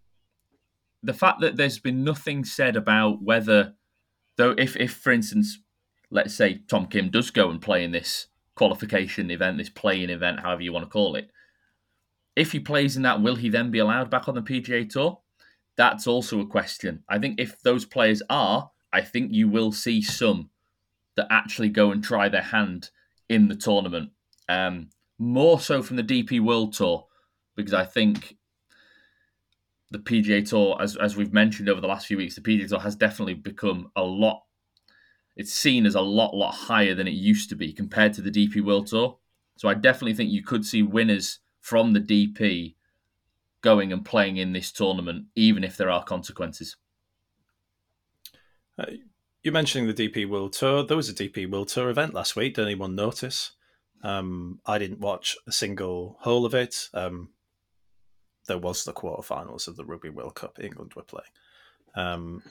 [1.04, 3.74] the fact that there's been nothing said about whether,
[4.38, 5.60] though, if, if for instance,
[6.10, 10.42] let's say Tom Kim does go and play in this qualification event, this playing event,
[10.42, 11.32] however you want to call it,
[12.36, 15.20] if he plays in that, will he then be allowed back on the PGA Tour?
[15.76, 17.04] That's also a question.
[17.10, 20.50] I think if those players are, I think you will see some
[21.16, 22.90] that actually go and try their hand
[23.30, 24.12] in the tournament.
[24.48, 27.08] Um, more so from the DP World Tour,
[27.56, 28.38] because I think
[29.92, 32.80] the PGA Tour, as as we've mentioned over the last few weeks, the PGA Tour
[32.80, 34.44] has definitely become a lot.
[35.36, 38.32] It's seen as a lot, lot higher than it used to be compared to the
[38.32, 39.18] DP World Tour.
[39.58, 42.76] So I definitely think you could see winners from the DP
[43.62, 46.78] going and playing in this tournament, even if there are consequences.
[48.80, 48.86] Uh,
[49.44, 50.84] you're mentioning the DP World Tour.
[50.84, 52.56] There was a DP World Tour event last week.
[52.56, 53.52] Did anyone notice?
[54.04, 56.90] Um, I didn't watch a single hole of it.
[56.94, 57.30] Um,
[58.48, 60.60] there was the quarterfinals of the Rugby World Cup.
[60.62, 61.26] England were playing,
[61.96, 62.44] um,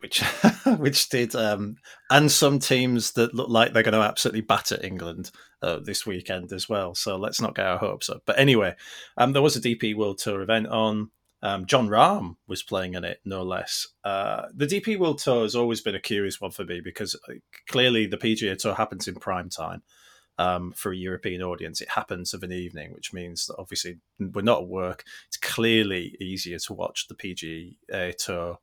[0.00, 0.20] which
[0.78, 1.76] which did, um,
[2.10, 5.30] and some teams that look like they're going to absolutely batter England
[5.62, 6.94] uh, this weekend as well.
[6.94, 8.22] So let's not get our hopes up.
[8.26, 8.74] But anyway,
[9.16, 11.10] um, there was a DP World Tour event on.
[11.42, 13.86] Um, Jon Rahm was playing in it, no less.
[14.02, 17.14] Uh, the DP World Tour has always been a curious one for me because
[17.68, 19.82] clearly the PGA Tour happens in prime time
[20.38, 21.80] um, for a European audience.
[21.80, 25.04] It happens of an evening, which means that obviously we're not at work.
[25.28, 28.58] It's clearly easier to watch the PGA Tour.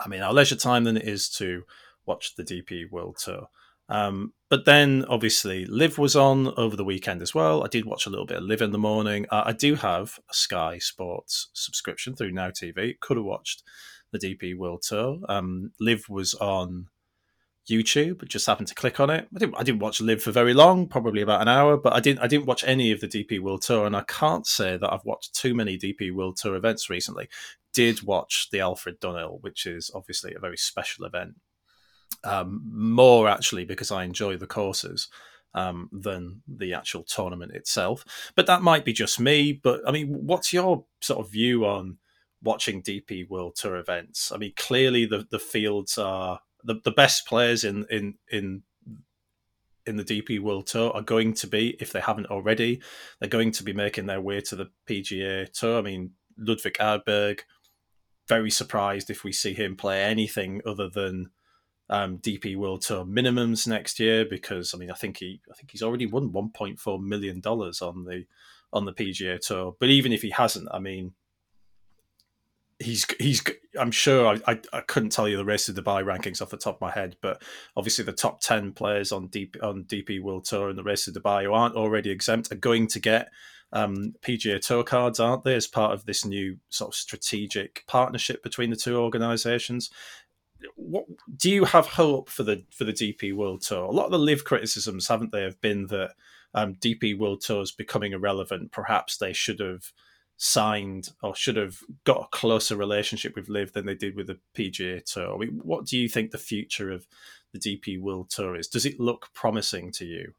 [0.00, 1.64] I mean, our leisure time than it is to
[2.06, 3.48] watch the DP World Tour.
[3.90, 7.64] Um, but then obviously LIV was on over the weekend as well.
[7.64, 9.26] I did watch a little bit of LIV in the morning.
[9.30, 12.98] Uh, I do have a Sky Sports subscription through Now TV.
[13.00, 13.62] Could have watched
[14.10, 15.20] the DP World Tour.
[15.28, 16.88] Um, LIV was on
[17.68, 18.26] YouTube.
[18.26, 19.28] Just happened to click on it.
[19.34, 19.54] I didn't.
[19.56, 21.76] I didn't watch LIV for very long, probably about an hour.
[21.76, 22.20] But I didn't.
[22.20, 25.04] I didn't watch any of the DP World Tour, and I can't say that I've
[25.04, 27.28] watched too many DP World Tour events recently.
[27.72, 31.34] Did watch the Alfred Dunhill, which is obviously a very special event
[32.24, 35.08] um, more actually because I enjoy the courses
[35.54, 38.04] um, than the actual tournament itself.
[38.34, 39.52] But that might be just me.
[39.52, 41.98] But I mean, what's your sort of view on
[42.42, 44.32] watching DP World Tour events?
[44.32, 48.62] I mean, clearly the the fields are the, the best players in in in
[49.86, 52.82] in the DP World Tour are going to be, if they haven't already,
[53.18, 55.78] they're going to be making their way to the PGA Tour.
[55.78, 57.40] I mean, Ludvig Åberg,
[58.28, 61.30] very surprised if we see him play anything other than
[61.90, 65.70] um, DP World Tour minimums next year because I mean I think he I think
[65.70, 68.24] he's already won 1.4 million dollars on the
[68.72, 69.74] on the PGA Tour.
[69.80, 71.14] But even if he hasn't, I mean
[72.78, 73.42] he's he's
[73.78, 76.56] I'm sure I, I, I couldn't tell you the Race to Dubai rankings off the
[76.56, 77.42] top of my head, but
[77.76, 81.12] obviously the top ten players on DP on DP World Tour and the Race to
[81.12, 83.28] Dubai who aren't already exempt are going to get
[83.72, 88.42] um, PGA Tour cards, aren't they, as part of this new sort of strategic partnership
[88.42, 89.90] between the two organisations?
[90.74, 91.04] what
[91.36, 93.84] do you have hope for the for the DP World Tour?
[93.84, 96.14] A lot of the LIV criticisms, haven't they, have been that
[96.54, 98.72] um, DP World Tour is becoming irrelevant.
[98.72, 99.92] Perhaps they should have
[100.38, 104.38] signed or should have got a closer relationship with LIV than they did with the
[104.56, 105.34] PGA Tour.
[105.34, 107.06] I mean, what do you think the future of
[107.52, 108.68] the DP World Tour is?
[108.68, 110.32] Does it look promising to you?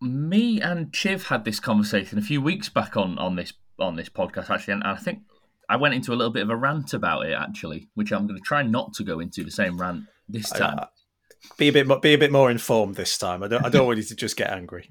[0.00, 4.10] Me and Chiv had this conversation a few weeks back on on this on this
[4.10, 5.20] podcast actually, and I think
[5.68, 8.38] I went into a little bit of a rant about it actually, which I'm going
[8.38, 10.78] to try not to go into the same rant this time.
[10.78, 10.86] Uh,
[11.56, 13.42] be a bit more, be a bit more informed this time.
[13.42, 14.90] I don't I don't want you to just get angry.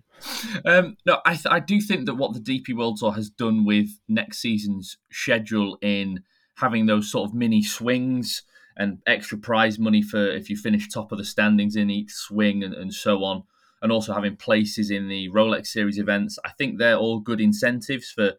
[0.66, 3.66] Um, no, I th- I do think that what the DP World Tour has done
[3.66, 6.24] with next season's schedule in
[6.56, 8.44] having those sort of mini swings
[8.78, 12.64] and extra prize money for if you finish top of the standings in each swing
[12.64, 13.44] and, and so on,
[13.82, 16.40] and also having places in the Rolex Series events.
[16.46, 18.34] I think they're all good incentives for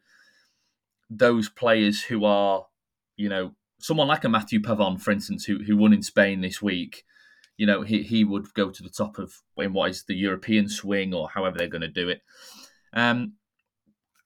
[1.11, 2.67] those players who are,
[3.17, 6.63] you know, someone like a Matthew Pavon, for instance, who who won in Spain this
[6.63, 7.05] week,
[7.57, 10.69] you know, he he would go to the top of in what is the European
[10.69, 12.21] swing or however they're going to do it.
[12.93, 13.35] Um,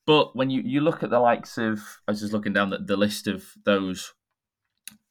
[0.06, 2.78] but when you, you look at the likes of, I was just looking down the,
[2.78, 4.14] the list of those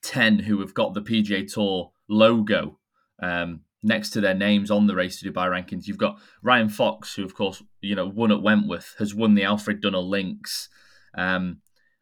[0.01, 2.79] 10 who have got the PGA Tour logo
[3.21, 7.13] um, next to their names on the Race to Dubai rankings, you've got Ryan Fox,
[7.13, 10.69] who, of course, you know, won at Wentworth, has won the Alfred Dunhill Links.
[11.15, 11.61] Um,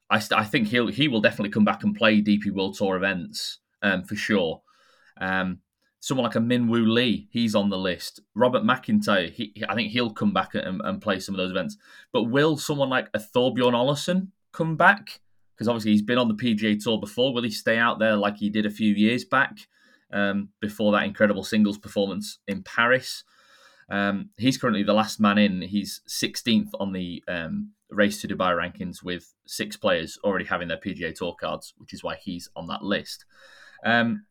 [0.10, 3.60] I, I think he'll he will definitely come back and play DP World Tour events
[3.82, 4.62] um, for sure.
[5.20, 5.60] Um,
[6.06, 8.20] someone like a Min Woo Lee, he's on the list.
[8.36, 11.78] Robert MacIntyre, he, I think he'll come back and, and, play some of those events.
[12.14, 15.20] But will someone like a Thorbjorn Olesen come back?
[15.56, 17.34] Because obviously he's been on the PGA Tour before.
[17.34, 19.58] Will he stay out there like he did a few years back
[20.14, 23.24] um, before that incredible singles performance in Paris?
[23.90, 25.64] Um, he's currently the last man in.
[25.64, 30.78] He's 16th on the um, race to Dubai rankings with six players already having their
[30.78, 33.26] PGA Tour cards, which is why he's on that list.
[33.84, 34.26] Um,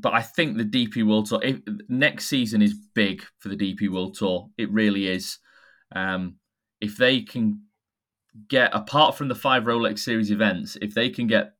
[0.00, 1.40] but I think the DP World Tour
[1.88, 4.50] next season is big for the DP World Tour.
[4.56, 5.38] It really is.
[5.94, 6.36] Um,
[6.80, 7.62] if they can
[8.48, 11.54] get apart from the five Rolex Series events, if they can get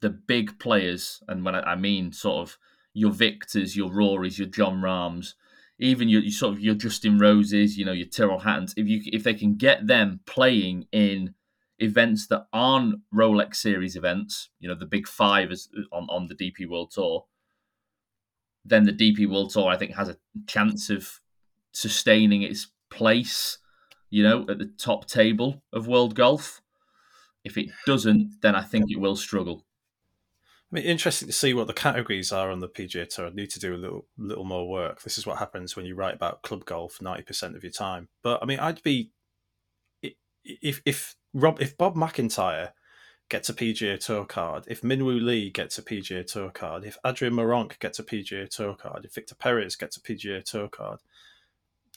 [0.00, 2.58] the big players, and when I, I mean sort of
[2.94, 5.34] your Victors, your Rorys, your Jon Rahms,
[5.78, 9.00] even your, your, sort of your Justin Roses, you know, your Tyrrell Hattons, if you
[9.06, 11.34] if they can get them playing in
[11.78, 16.34] events that aren't Rolex Series events, you know, the big five is on, on the
[16.34, 17.26] DP World Tour,
[18.68, 20.16] then the DP World Tour I think has a
[20.46, 21.20] chance of
[21.72, 23.58] sustaining its place,
[24.10, 26.60] you know, at the top table of world golf.
[27.44, 29.64] If it doesn't, then I think it will struggle.
[30.70, 33.28] I mean, interesting to see what the categories are on the PGA Tour.
[33.28, 35.02] I need to do a little little more work.
[35.02, 38.08] This is what happens when you write about club golf ninety percent of your time.
[38.22, 39.12] But I mean, I'd be
[40.44, 42.74] if if Rob if Bob MacIntyre
[43.28, 46.96] gets a PGA Tour card, if Min Woo Lee gets a PGA Tour card, if
[47.04, 51.00] Adrian Meronk gets a PGA Tour card, if Victor Perez gets a PGA Tour card,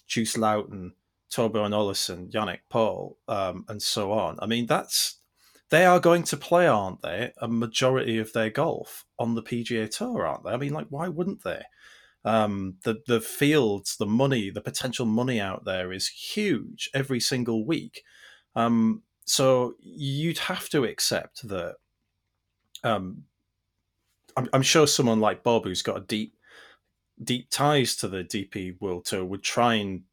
[0.08, 0.94] Juice Lowton,
[1.32, 4.38] Thorbjorn Olesen, Yannik Paul, um, and so on.
[4.42, 5.18] I mean, that's
[5.70, 7.32] they are going to play, aren't they?
[7.38, 10.52] A majority of their golf on the PGA Tour, aren't they?
[10.52, 11.64] I mean, like, why wouldn't they?
[12.26, 17.66] Um, the the fields, the money, the potential money out there is huge every single
[17.66, 18.04] week.
[18.56, 21.76] Um, so you'd have to accept that.
[22.84, 23.24] Um,
[24.36, 26.36] I'm, I'm sure someone like Bob, who's got a deep,
[27.22, 30.04] deep ties to the DP World Tour, would try and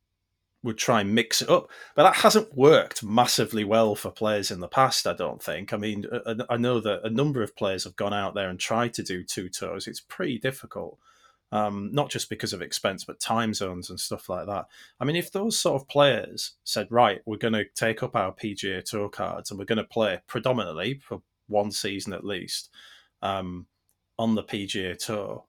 [0.65, 4.59] would try and mix it up, but that hasn't worked massively well for players in
[4.59, 5.07] the past.
[5.07, 5.73] I don't think.
[5.73, 6.05] I mean,
[6.51, 9.23] I know that a number of players have gone out there and tried to do
[9.23, 9.87] two tours.
[9.87, 10.99] It's pretty difficult
[11.53, 14.67] um, not just because of expense, but time zones and stuff like that.
[15.01, 18.33] I mean, if those sort of players said, right, we're going to take up our
[18.33, 22.71] PGA Tour cards and we're going to play predominantly for one season at least
[23.23, 23.67] um,
[24.19, 25.45] on the PGA Tour,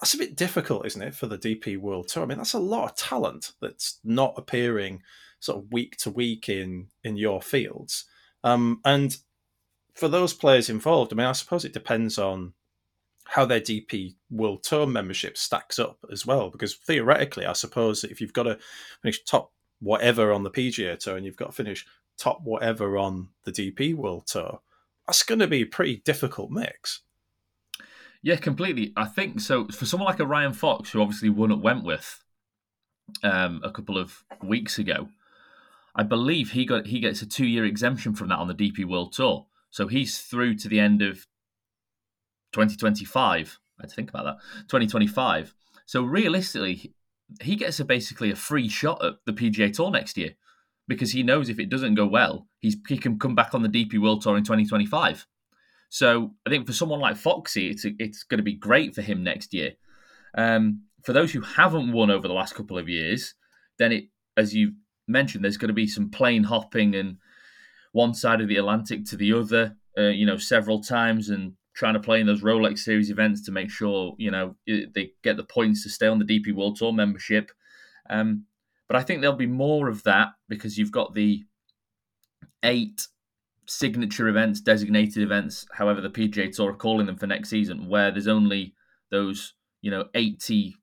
[0.00, 2.22] that's a bit difficult, isn't it, for the DP World Tour?
[2.22, 5.02] I mean, that's a lot of talent that's not appearing
[5.40, 8.04] sort of week to week in in your fields.
[8.44, 9.16] Um, and
[9.94, 12.52] for those players involved, I mean, I suppose it depends on
[13.30, 16.48] how their DP World Tour membership stacks up as well.
[16.48, 18.58] Because theoretically, I suppose if you've got to
[19.02, 23.28] finish top whatever on the PGA Tour and you've got to finish top whatever on
[23.44, 24.60] the DP World Tour,
[25.06, 27.02] that's going to be a pretty difficult mix.
[28.22, 28.94] Yeah, completely.
[28.96, 29.68] I think so.
[29.68, 32.24] For someone like a Ryan Fox, who obviously won at Wentworth
[33.22, 35.10] um, a couple of weeks ago,
[35.94, 38.86] I believe he got he gets a two year exemption from that on the DP
[38.86, 39.46] World Tour.
[39.68, 41.26] So he's through to the end of
[42.52, 43.58] 2025.
[43.78, 44.36] I had to think about that.
[44.68, 45.54] 2025.
[45.86, 46.92] So realistically,
[47.40, 50.32] he gets a basically a free shot at the PGA Tour next year
[50.86, 53.68] because he knows if it doesn't go well, he's he can come back on the
[53.68, 55.26] DP World Tour in 2025.
[55.90, 59.22] So I think for someone like Foxy, it's it's going to be great for him
[59.22, 59.72] next year.
[60.36, 63.34] Um, for those who haven't won over the last couple of years,
[63.78, 64.04] then it,
[64.36, 64.72] as you
[65.06, 67.18] mentioned, there's going to be some plane hopping and
[67.92, 71.94] one side of the Atlantic to the other, uh, you know, several times, and trying
[71.94, 75.44] to play in those Rolex Series events to make sure you know they get the
[75.44, 77.52] points to stay on the DP World Tour membership.
[78.10, 78.46] Um,
[78.88, 81.44] but I think there'll be more of that because you've got the
[82.64, 83.06] eight
[83.66, 88.10] signature events, designated events, however the PGA Tour are calling them for next season, where
[88.10, 88.74] there's only
[89.12, 90.74] those you know 80,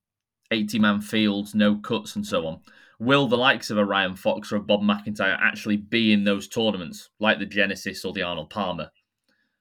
[0.52, 2.62] 80 man fields, no cuts, and so on.
[3.00, 6.48] Will the likes of a Ryan Fox or a Bob MacIntyre actually be in those
[6.48, 8.92] tournaments, like the Genesis or the Arnold Palmer?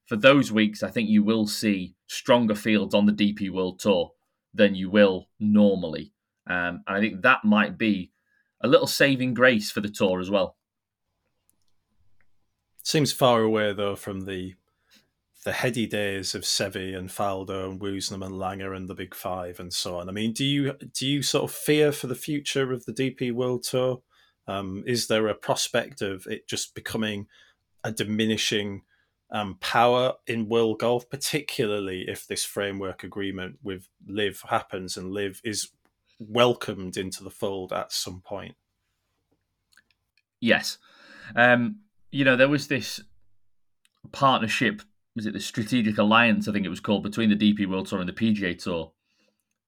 [0.06, 4.12] For those weeks, I think you will see stronger fields on the DP World Tour
[4.52, 6.12] than you will normally.
[6.46, 8.12] Um, and I think that might be
[8.60, 10.56] a little saving grace for the tour as well.
[12.82, 14.54] Seems far away though from the
[15.44, 19.60] the heady days of Seve and Faldo and Woosnam and Langer and the Big Five
[19.60, 20.08] and so on.
[20.08, 23.32] I mean, do you do you sort of fear for the future of the DP
[23.32, 24.00] World Tour?
[24.46, 27.26] Um, is there a prospect of it just becoming
[27.82, 28.82] a diminishing
[29.34, 35.40] um, power in world golf, particularly if this framework agreement with LIV happens and LIV
[35.42, 35.70] is
[36.20, 38.54] welcomed into the fold at some point.
[40.40, 40.78] Yes.
[41.34, 41.80] Um,
[42.12, 43.00] you know, there was this
[44.12, 44.82] partnership.
[45.16, 46.46] Was it the strategic alliance?
[46.46, 48.92] I think it was called between the DP World Tour and the PGA Tour,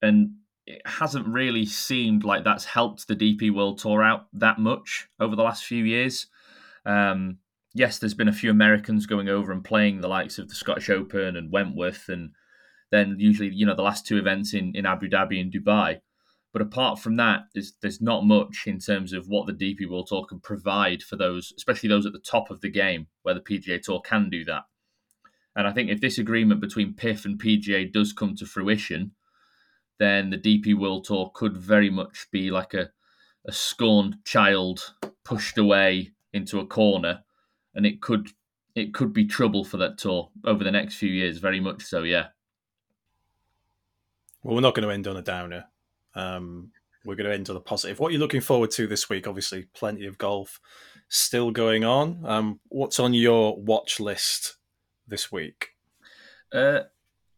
[0.01, 5.09] and it hasn't really seemed like that's helped the DP World Tour out that much
[5.19, 6.29] over the last few years.
[6.85, 7.39] Um,
[7.77, 10.91] yes, there's been a few Americans going over and playing the likes of the Scottish
[10.91, 12.31] Open and Wentworth, and
[12.91, 16.01] then usually you know the last two events in in Abu Dhabi and Dubai.
[16.53, 20.07] But apart from that, there's there's not much in terms of what the DP World
[20.09, 23.41] Tour can provide for those, especially those at the top of the game, where the
[23.41, 24.63] PGA Tour can do that.
[25.55, 29.13] And I think if this agreement between PIF and PGA does come to fruition,
[29.99, 32.91] then the DP World Tour could very much be like a,
[33.47, 37.25] a scorned child pushed away into a corner,
[37.77, 38.31] and it could
[38.75, 41.39] it could be trouble for that tour over the next few years.
[41.39, 42.27] Very much so, yeah.
[44.43, 45.65] Well, we're not going to end on a downer.
[46.15, 46.73] Um,
[47.05, 47.99] we're going to end on a positive.
[47.99, 49.27] What are you looking forward to this week?
[49.27, 50.61] Obviously, plenty of golf
[51.09, 52.21] still going on.
[52.25, 54.57] Um, what's on your watch list
[55.09, 55.69] this week?
[56.53, 56.81] Uh,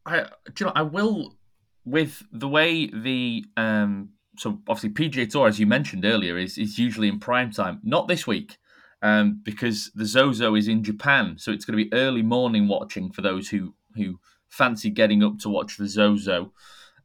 [0.04, 0.22] I,
[0.54, 1.36] do you know, I will
[1.84, 6.78] with the way the um, so obviously PGA Tour, as you mentioned earlier, is is
[6.78, 7.80] usually in prime time.
[7.82, 8.58] Not this week,
[9.02, 13.10] um, because the Zozo is in Japan, so it's going to be early morning watching
[13.10, 14.18] for those who who
[14.48, 16.52] fancy getting up to watch the Zozo.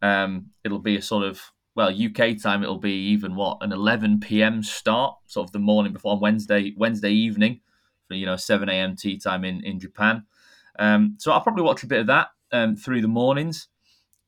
[0.01, 1.41] Um, it'll be a sort of
[1.75, 2.63] well UK time.
[2.63, 4.63] It'll be even what an 11 p.m.
[4.63, 7.61] start, sort of the morning before Wednesday Wednesday evening
[8.07, 8.95] for you know 7 a.m.
[8.95, 10.25] tea time in in Japan.
[10.79, 13.67] Um, so I'll probably watch a bit of that um, through the mornings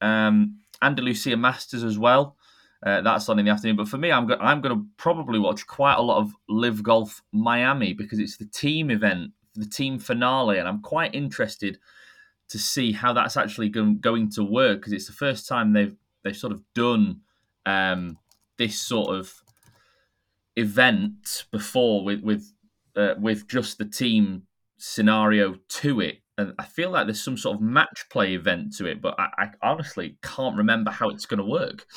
[0.01, 2.35] um, Andalusia Masters as well.
[2.86, 3.76] Uh, that's on in the afternoon.
[3.76, 6.84] But for me, I'm go- I'm going to probably watch quite a lot of LIV
[6.84, 11.80] Golf Miami because it's the team event, the team finale, and I'm quite interested
[12.50, 15.96] to see how that's actually go- going to work because it's the first time they've
[16.24, 17.22] they've sort of done
[17.66, 18.20] um,
[18.58, 19.34] this sort of
[20.56, 22.54] event before with with
[22.96, 24.44] uh, with just the team
[24.78, 28.86] scenario to it and I feel like there's some sort of match play event to
[28.86, 31.88] it, but I, I honestly can't remember how it's going to work.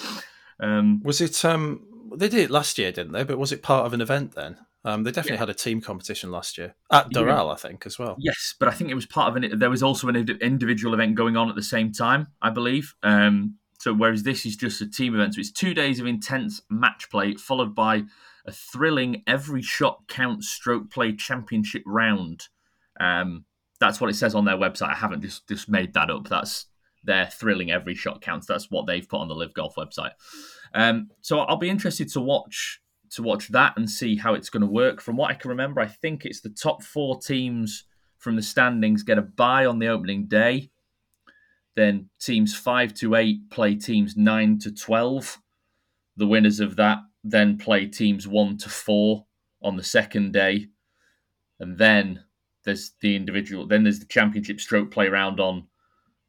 [0.60, 1.44] Um, was it?
[1.44, 1.84] Um,
[2.16, 3.24] they did it last year, didn't they?
[3.24, 4.58] But was it part of an event then?
[4.84, 5.40] Um, they definitely yeah.
[5.40, 7.52] had a team competition last year at Doral, yeah.
[7.52, 8.16] I think, as well.
[8.18, 9.58] Yes, but I think it was part of an.
[9.58, 12.94] There was also an individual event going on at the same time, I believe.
[13.02, 16.62] Um, so whereas this is just a team event, so it's two days of intense
[16.70, 18.04] match play followed by
[18.46, 22.48] a thrilling every shot counts stroke play championship round.
[22.98, 23.44] Um,
[23.80, 24.90] that's what it says on their website.
[24.90, 26.28] I haven't just just made that up.
[26.28, 26.66] That's
[27.08, 28.46] their thrilling every shot counts.
[28.46, 30.12] That's what they've put on the LIV Golf website.
[30.74, 32.80] Um, so I'll be interested to watch
[33.10, 35.00] to watch that and see how it's going to work.
[35.00, 37.84] From what I can remember, I think it's the top four teams
[38.18, 40.70] from the standings get a bye on the opening day.
[41.74, 45.38] Then teams five to eight play teams nine to twelve.
[46.16, 49.24] The winners of that then play teams one to four
[49.62, 50.68] on the second day,
[51.58, 52.24] and then
[52.64, 55.66] there's the individual, then there's the championship stroke play round on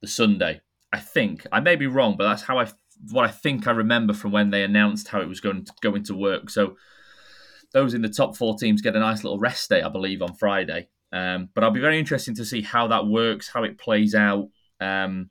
[0.01, 0.61] the Sunday.
[0.91, 2.67] I think I may be wrong, but that's how I
[3.11, 5.95] what I think I remember from when they announced how it was going to go
[5.95, 6.49] into work.
[6.49, 6.75] So
[7.73, 10.33] those in the top four teams get a nice little rest day, I believe, on
[10.33, 10.89] Friday.
[11.11, 14.49] Um, but I'll be very interested to see how that works, how it plays out.
[14.79, 15.29] Um,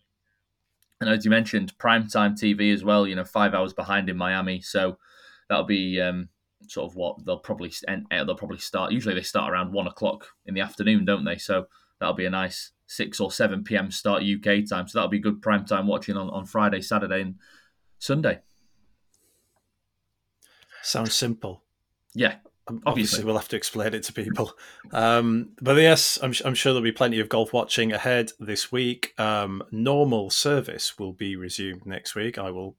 [1.01, 3.07] and as you mentioned, primetime TV as well.
[3.07, 4.99] You know, five hours behind in Miami, so
[5.49, 6.29] that'll be um,
[6.67, 8.93] sort of what they'll probably end, eh, they'll probably start.
[8.93, 11.37] Usually they start around one o'clock in the afternoon, don't they?
[11.37, 11.67] So
[12.01, 13.93] that'll be a nice six or seven p.m.
[13.93, 14.89] start UK time.
[14.89, 17.37] So that'll be good prime time watching on, on Friday, Saturday, and
[17.99, 18.41] Sunday.
[20.83, 21.63] Sounds simple.
[22.15, 22.37] Yeah.
[22.67, 24.53] Um, obviously, Obviously, we'll have to explain it to people.
[24.93, 29.13] Um, but yes, I'm, I'm, sure there'll be plenty of golf watching ahead this week.
[29.19, 32.39] Um, normal service will be resumed next week.
[32.39, 32.77] I will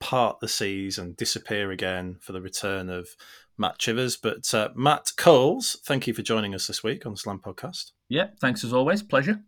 [0.00, 3.08] part the seas and disappear again for the return of
[3.56, 4.16] Matt Chivers.
[4.16, 7.92] But uh, Matt Coles, thank you for joining us this week on the Slam Podcast.
[8.12, 9.02] Yeah, thanks as always.
[9.02, 9.40] Pleasure.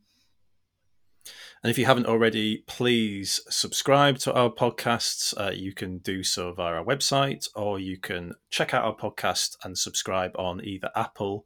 [1.62, 5.34] And if you haven't already, please subscribe to our podcasts.
[5.38, 9.58] Uh, you can do so via our website, or you can check out our podcast
[9.64, 11.44] and subscribe on either Apple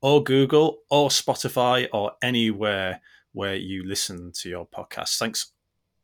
[0.00, 3.00] or Google or Spotify or anywhere
[3.32, 5.18] where you listen to your podcast.
[5.18, 5.50] Thanks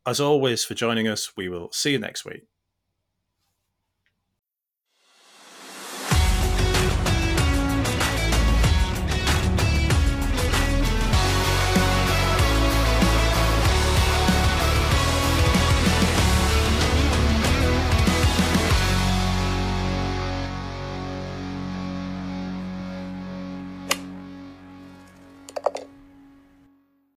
[0.05, 1.37] as always, for joining us.
[1.37, 2.48] We will see you next week.